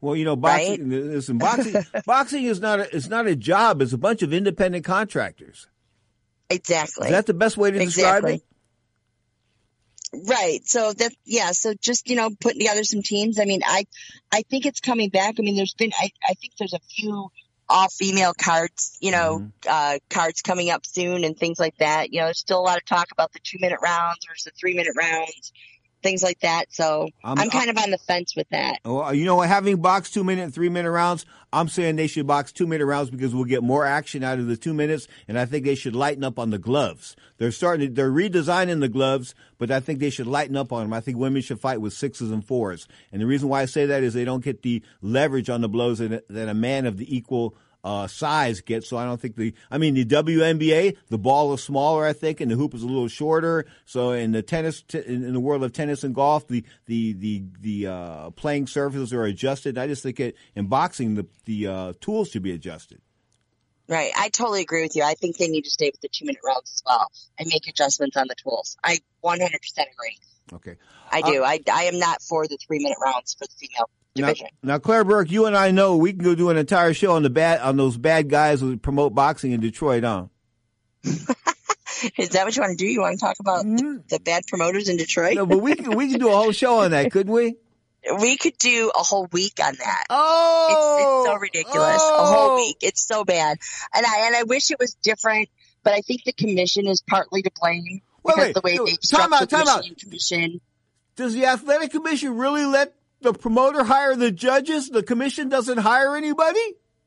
Well, 0.00 0.16
you 0.16 0.24
know, 0.24 0.36
boxing. 0.36 0.88
Listen, 0.88 1.36
boxing. 1.36 1.74
boxing 2.06 2.44
is 2.44 2.60
not 2.60 2.80
a, 2.80 2.96
it's 2.96 3.08
not 3.08 3.26
a 3.26 3.36
job. 3.36 3.82
It's 3.82 3.92
a 3.92 3.98
bunch 3.98 4.22
of 4.22 4.32
independent 4.32 4.86
contractors. 4.86 5.66
Exactly. 6.48 7.08
Is 7.08 7.12
that 7.12 7.26
the 7.26 7.34
best 7.34 7.58
way 7.58 7.70
to 7.70 7.78
describe 7.78 8.24
Exactly. 8.24 8.34
it? 8.36 8.42
Right. 10.28 10.60
So 10.66 10.92
that 10.92 11.12
yeah, 11.24 11.50
so 11.52 11.74
just, 11.80 12.08
you 12.08 12.16
know, 12.16 12.30
putting 12.40 12.60
together 12.60 12.84
some 12.84 13.02
teams. 13.02 13.38
I 13.38 13.44
mean, 13.44 13.60
I 13.64 13.84
I 14.32 14.42
think 14.50 14.66
it's 14.66 14.80
coming 14.80 15.10
back. 15.10 15.36
I 15.38 15.42
mean, 15.42 15.56
there's 15.56 15.74
been 15.74 15.92
I, 15.98 16.10
I 16.28 16.34
think 16.34 16.54
there's 16.58 16.74
a 16.74 16.80
few 16.80 17.28
all 17.68 17.88
female 17.88 18.32
cards, 18.40 18.96
you 19.00 19.10
know, 19.10 19.40
Mm-hmm. 19.40 19.68
uh 19.68 19.98
cards 20.10 20.42
coming 20.42 20.70
up 20.70 20.84
soon 20.86 21.24
and 21.24 21.36
things 21.36 21.58
like 21.58 21.76
that. 21.78 22.12
You 22.12 22.20
know, 22.20 22.26
there's 22.26 22.38
still 22.40 22.60
a 22.60 22.62
lot 22.62 22.76
of 22.76 22.84
talk 22.84 23.08
about 23.12 23.32
the 23.32 23.40
2 23.42 23.58
minute 23.60 23.80
rounds 23.82 24.18
versus 24.28 24.44
the 24.44 24.52
3 24.58 24.74
minute 24.74 24.94
rounds, 24.96 25.52
things 26.04 26.22
like 26.22 26.38
that. 26.40 26.66
So, 26.72 27.08
I'm- 27.24 27.38
I'm, 27.40 27.50
kind 27.50 27.70
of 27.70 27.78
on 27.78 27.90
the 27.90 27.98
fence 27.98 28.36
with 28.36 28.48
that. 28.50 28.78
Well, 28.84 29.12
you 29.12 29.24
know, 29.24 29.40
having 29.40 29.78
boxed 29.78 30.14
two 30.14 30.22
minute, 30.22 30.54
three 30.54 30.68
minute 30.68 30.90
rounds, 30.92 31.26
I'm 31.52 31.68
saying 31.68 31.96
they 31.96 32.06
should 32.06 32.26
box 32.26 32.52
two 32.52 32.66
minute 32.68 32.84
rounds 32.86 33.10
because 33.10 33.34
we'll 33.34 33.44
get 33.44 33.62
more 33.62 33.84
action 33.86 34.22
out 34.22 34.38
of 34.38 34.46
the 34.46 34.56
two 34.56 34.74
minutes, 34.74 35.08
and 35.26 35.38
I 35.38 35.46
think 35.46 35.64
they 35.64 35.74
should 35.74 35.96
lighten 35.96 36.22
up 36.22 36.38
on 36.38 36.50
the 36.50 36.58
gloves. 36.58 37.16
They're 37.38 37.50
starting, 37.50 37.88
to, 37.88 37.94
they're 37.94 38.12
redesigning 38.12 38.80
the 38.80 38.88
gloves, 38.88 39.34
but 39.58 39.70
I 39.70 39.80
think 39.80 39.98
they 39.98 40.10
should 40.10 40.26
lighten 40.28 40.56
up 40.56 40.72
on 40.72 40.82
them. 40.82 40.92
I 40.92 41.00
think 41.00 41.16
women 41.18 41.42
should 41.42 41.58
fight 41.58 41.80
with 41.80 41.94
sixes 41.94 42.30
and 42.30 42.44
fours, 42.44 42.86
and 43.10 43.20
the 43.20 43.26
reason 43.26 43.48
why 43.48 43.62
I 43.62 43.64
say 43.64 43.86
that 43.86 44.02
is 44.02 44.14
they 44.14 44.24
don't 44.26 44.44
get 44.44 44.62
the 44.62 44.82
leverage 45.00 45.48
on 45.48 45.62
the 45.62 45.68
blows 45.68 45.98
that, 45.98 46.28
that 46.28 46.48
a 46.48 46.54
man 46.54 46.86
of 46.86 46.98
the 46.98 47.16
equal 47.16 47.56
uh, 47.84 48.06
size 48.06 48.62
gets. 48.62 48.88
So 48.88 48.96
I 48.96 49.04
don't 49.04 49.20
think 49.20 49.36
the, 49.36 49.54
I 49.70 49.78
mean, 49.78 49.94
the 49.94 50.04
WNBA, 50.04 50.96
the 51.10 51.18
ball 51.18 51.52
is 51.52 51.62
smaller, 51.62 52.06
I 52.06 52.14
think, 52.14 52.40
and 52.40 52.50
the 52.50 52.56
hoop 52.56 52.74
is 52.74 52.82
a 52.82 52.86
little 52.86 53.08
shorter. 53.08 53.66
So 53.84 54.12
in 54.12 54.32
the 54.32 54.42
tennis, 54.42 54.82
t- 54.82 55.02
in, 55.06 55.32
the 55.32 55.40
world 55.40 55.62
of 55.62 55.72
tennis 55.72 56.02
and 56.02 56.14
golf, 56.14 56.48
the, 56.48 56.64
the, 56.86 57.12
the, 57.12 57.42
the, 57.60 57.86
uh, 57.86 58.30
playing 58.30 58.66
surfaces 58.66 59.12
are 59.12 59.24
adjusted. 59.24 59.76
I 59.76 59.86
just 59.86 60.02
think 60.02 60.18
it, 60.18 60.36
in 60.54 60.66
boxing, 60.66 61.14
the, 61.14 61.26
the, 61.44 61.66
uh, 61.66 61.92
tools 62.00 62.30
should 62.30 62.42
be 62.42 62.52
adjusted. 62.52 63.00
Right. 63.86 64.12
I 64.16 64.30
totally 64.30 64.62
agree 64.62 64.82
with 64.82 64.96
you. 64.96 65.02
I 65.02 65.12
think 65.12 65.36
they 65.36 65.48
need 65.48 65.64
to 65.64 65.70
stay 65.70 65.90
with 65.92 66.00
the 66.00 66.08
2 66.08 66.24
minute 66.24 66.40
rounds 66.42 66.72
as 66.72 66.82
well 66.86 67.10
and 67.38 67.48
make 67.52 67.68
adjustments 67.68 68.16
on 68.16 68.26
the 68.28 68.34
tools. 68.34 68.78
I 68.82 69.00
100% 69.22 69.36
agree. 69.36 70.18
Okay. 70.54 70.76
I 71.10 71.20
do. 71.20 71.44
I, 71.44 71.60
I 71.70 71.84
am 71.84 71.98
not 71.98 72.22
for 72.22 72.46
the 72.46 72.56
3 72.66 72.78
minute 72.78 72.98
rounds 73.02 73.34
for 73.34 73.46
the 73.46 73.54
female 73.58 73.90
division. 74.14 74.48
now, 74.62 74.78
Claire 74.78 75.04
Burke, 75.04 75.30
you 75.30 75.46
and 75.46 75.56
I 75.56 75.70
know 75.70 75.96
we 75.96 76.12
can 76.12 76.22
go 76.22 76.34
do 76.34 76.50
an 76.50 76.56
entire 76.56 76.94
show 76.94 77.12
on 77.12 77.22
the 77.22 77.30
bad, 77.30 77.60
on 77.60 77.76
those 77.76 77.96
bad 77.96 78.28
guys 78.28 78.60
who 78.60 78.76
promote 78.76 79.14
boxing 79.14 79.52
in 79.52 79.60
Detroit, 79.60 80.04
huh? 80.04 80.26
Is 82.18 82.30
that 82.30 82.44
what 82.44 82.54
you 82.54 82.62
want 82.62 82.78
to 82.78 82.84
do? 82.84 82.86
You 82.90 83.00
want 83.00 83.18
to 83.18 83.24
talk 83.24 83.36
about 83.40 83.64
the, 83.64 83.70
mm-hmm. 83.70 83.96
the 84.08 84.20
bad 84.20 84.42
promoters 84.48 84.88
in 84.88 84.96
Detroit? 84.96 85.36
No, 85.36 85.46
but 85.46 85.58
we 85.58 85.74
can, 85.74 85.96
we 85.96 86.10
can 86.10 86.18
do 86.18 86.28
a 86.28 86.32
whole 86.36 86.52
show 86.52 86.80
on 86.80 86.90
that, 86.90 87.10
couldn't 87.12 87.32
we? 87.32 87.56
We 88.20 88.36
could 88.36 88.58
do 88.58 88.92
a 88.94 89.02
whole 89.02 89.26
week 89.32 89.54
on 89.64 89.74
that. 89.78 90.04
Oh, 90.10 90.66
It's, 90.68 91.26
it's 91.26 91.32
so 91.34 91.40
ridiculous. 91.40 91.96
A 92.02 92.04
Oh! 92.04 92.32
whole 92.34 92.56
week. 92.56 92.76
It's 92.82 93.06
so 93.06 93.24
bad. 93.24 93.56
And 93.94 94.04
I 94.04 94.26
and 94.26 94.36
I 94.36 94.42
wish 94.42 94.70
it 94.70 94.78
was 94.78 94.94
different, 95.02 95.48
but 95.82 95.94
I 95.94 96.00
think 96.02 96.24
the 96.24 96.32
commission 96.34 96.86
is 96.86 97.02
partly 97.08 97.40
to 97.42 97.50
blame 97.58 98.02
Wait, 98.22 98.34
because 98.34 98.44
wait. 98.48 98.54
the 98.54 98.60
way 98.62 98.74
No, 98.76 98.84
they 98.84 98.90
time 98.92 98.98
structured 99.02 99.32
out, 99.32 99.48
time 99.50 99.68
out. 99.68 99.84
Commission. 99.98 100.60
Does 101.16 101.32
the 101.32 101.46
athletic 101.46 101.92
commission 101.92 102.36
really 102.36 102.66
let 102.66 102.92
the 103.24 103.32
promoter 103.32 103.82
hire 103.82 104.14
the 104.14 104.30
judges? 104.30 104.90
The 104.90 105.02
commission 105.02 105.48
doesn't 105.48 105.78
hire 105.78 106.14
anybody? 106.14 106.60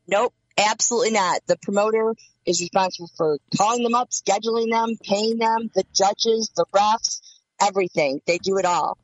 Nope, 0.07 0.33
absolutely 0.57 1.11
not. 1.11 1.41
The 1.47 1.57
promoter 1.61 2.15
is 2.45 2.59
responsible 2.59 3.09
for 3.15 3.37
calling 3.55 3.83
them 3.83 3.93
up, 3.93 4.09
scheduling 4.09 4.71
them, 4.71 4.97
paying 5.01 5.37
them, 5.37 5.69
the 5.75 5.83
judges, 5.93 6.51
the 6.55 6.65
refs, 6.73 7.21
everything. 7.61 8.21
They 8.25 8.39
do 8.39 8.57
it 8.57 8.65
all. 8.65 8.97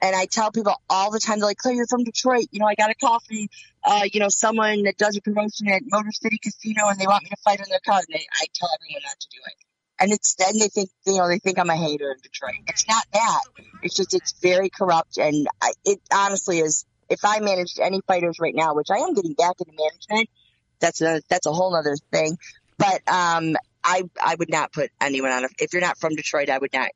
And 0.00 0.16
I 0.16 0.26
tell 0.26 0.50
people 0.50 0.74
all 0.88 1.10
the 1.10 1.20
time, 1.20 1.38
they're 1.38 1.48
like, 1.48 1.58
Claire, 1.58 1.74
you're 1.74 1.86
from 1.86 2.04
Detroit. 2.04 2.46
You 2.50 2.60
know, 2.60 2.66
I 2.66 2.74
got 2.74 2.90
a 2.90 2.94
call 2.94 3.20
from, 3.20 3.46
uh, 3.84 4.02
you 4.12 4.20
know, 4.20 4.28
someone 4.30 4.84
that 4.84 4.96
does 4.98 5.16
a 5.16 5.20
promotion 5.20 5.68
at 5.68 5.82
Motor 5.84 6.10
City 6.12 6.38
Casino 6.42 6.88
and 6.88 6.98
they 6.98 7.06
want 7.06 7.24
me 7.24 7.30
to 7.30 7.36
fight 7.44 7.60
on 7.60 7.66
their 7.68 7.80
card. 7.84 8.04
And 8.08 8.18
they, 8.18 8.26
I 8.40 8.46
tell 8.54 8.68
everyone 8.74 9.02
not 9.04 9.18
to 9.20 9.28
do 9.30 9.38
it. 9.46 9.71
And 10.02 10.10
it's, 10.10 10.34
then 10.34 10.58
they 10.58 10.66
think, 10.66 10.90
you 11.06 11.16
know, 11.16 11.28
they 11.28 11.38
think 11.38 11.60
I'm 11.60 11.70
a 11.70 11.76
hater 11.76 12.10
in 12.10 12.18
Detroit. 12.20 12.56
It's 12.66 12.88
not 12.88 13.04
that. 13.12 13.40
It's 13.82 13.94
just, 13.94 14.12
it's 14.14 14.32
very 14.42 14.68
corrupt. 14.68 15.16
And 15.16 15.46
I, 15.62 15.72
it 15.84 16.00
honestly 16.12 16.58
is, 16.58 16.84
if 17.08 17.20
I 17.24 17.38
managed 17.38 17.78
any 17.78 18.00
fighters 18.08 18.38
right 18.40 18.54
now, 18.54 18.74
which 18.74 18.88
I 18.90 18.96
am 18.96 19.14
getting 19.14 19.34
back 19.34 19.54
into 19.60 19.72
management, 19.72 20.28
that's 20.80 21.00
a, 21.00 21.22
that's 21.28 21.46
a 21.46 21.52
whole 21.52 21.76
other 21.76 21.96
thing. 22.10 22.36
But, 22.78 23.00
um, 23.06 23.56
I, 23.84 24.02
I 24.20 24.34
would 24.36 24.50
not 24.50 24.72
put 24.72 24.90
anyone 25.00 25.30
on 25.30 25.44
a, 25.44 25.48
if 25.60 25.72
you're 25.72 25.82
not 25.82 25.98
from 25.98 26.16
Detroit, 26.16 26.50
I 26.50 26.58
would 26.58 26.72
not 26.72 26.90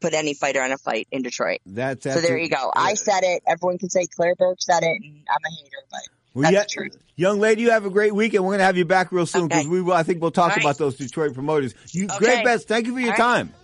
put 0.00 0.12
any 0.12 0.34
fighter 0.34 0.60
on 0.60 0.72
a 0.72 0.78
fight 0.78 1.06
in 1.12 1.22
Detroit. 1.22 1.60
That's, 1.66 2.02
So 2.02 2.10
that's 2.10 2.22
there 2.26 2.36
you 2.36 2.48
go. 2.48 2.72
I 2.74 2.94
said 2.94 3.20
it. 3.22 3.44
Everyone 3.46 3.78
can 3.78 3.90
say 3.90 4.06
Claire 4.06 4.34
Burke 4.34 4.60
said 4.60 4.82
it, 4.82 5.00
and 5.02 5.22
I'm 5.28 5.44
a 5.44 5.62
hater, 5.62 5.76
but 5.90 6.00
Well, 6.34 6.50
that's 6.50 6.74
yeah, 6.76 6.84
young 7.16 7.40
lady, 7.40 7.62
you 7.62 7.70
have 7.70 7.84
a 7.86 7.90
great 7.90 8.14
week, 8.14 8.34
and 8.34 8.44
we're 8.44 8.50
going 8.50 8.60
to 8.60 8.64
have 8.64 8.76
you 8.76 8.84
back 8.84 9.10
real 9.12 9.26
soon 9.26 9.48
because 9.48 9.62
Okay. 9.64 9.68
we 9.68 9.82
will. 9.82 9.94
I 9.94 10.04
think 10.04 10.20
we'll 10.22 10.30
talk 10.30 10.50
right. 10.50 10.60
about 10.64 10.78
those 10.78 10.96
Detroit 10.96 11.34
promoters. 11.34 11.74
You 11.92 12.04
Okay. 12.06 12.18
great 12.18 12.44
bets. 12.44 12.64
Thank 12.64 12.86
you 12.86 12.92
for 12.94 13.00
your 13.00 13.08
All 13.12 13.18
right. 13.18 13.38
time. 13.38 13.54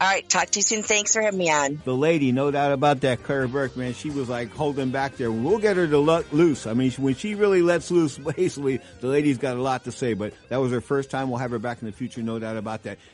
All 0.00 0.08
right, 0.08 0.28
talk 0.28 0.50
to 0.50 0.58
you 0.58 0.62
soon. 0.64 0.82
Thanks 0.82 1.12
for 1.14 1.22
having 1.22 1.38
me 1.38 1.48
on. 1.48 1.80
The 1.84 1.94
lady, 1.94 2.32
no 2.32 2.50
doubt 2.50 2.72
about 2.72 3.02
that, 3.02 3.22
Claire 3.22 3.46
Burke, 3.46 3.76
man, 3.76 3.94
she 3.94 4.10
was 4.10 4.28
like 4.28 4.50
holding 4.52 4.90
back 4.90 5.16
there. 5.16 5.30
We'll 5.30 5.60
get 5.60 5.76
her 5.76 5.86
to 5.86 5.98
let 5.98 6.32
loose. 6.34 6.66
I 6.66 6.74
mean, 6.74 6.90
when 6.92 7.14
she 7.14 7.36
really 7.36 7.62
lets 7.62 7.88
loose, 7.88 8.18
basically, 8.36 8.80
the 9.00 9.06
lady's 9.06 9.38
got 9.38 9.56
a 9.56 9.62
lot 9.62 9.84
to 9.84 9.92
say. 9.92 10.14
But 10.14 10.34
that 10.48 10.56
was 10.56 10.72
her 10.72 10.80
first 10.80 11.08
time. 11.08 11.30
We'll 11.30 11.38
have 11.38 11.52
her 11.52 11.60
back 11.60 11.82
in 11.82 11.86
the 11.86 11.92
future, 11.92 12.20
no 12.20 12.40
doubt 12.40 12.56
about 12.56 12.82
that. 12.82 12.98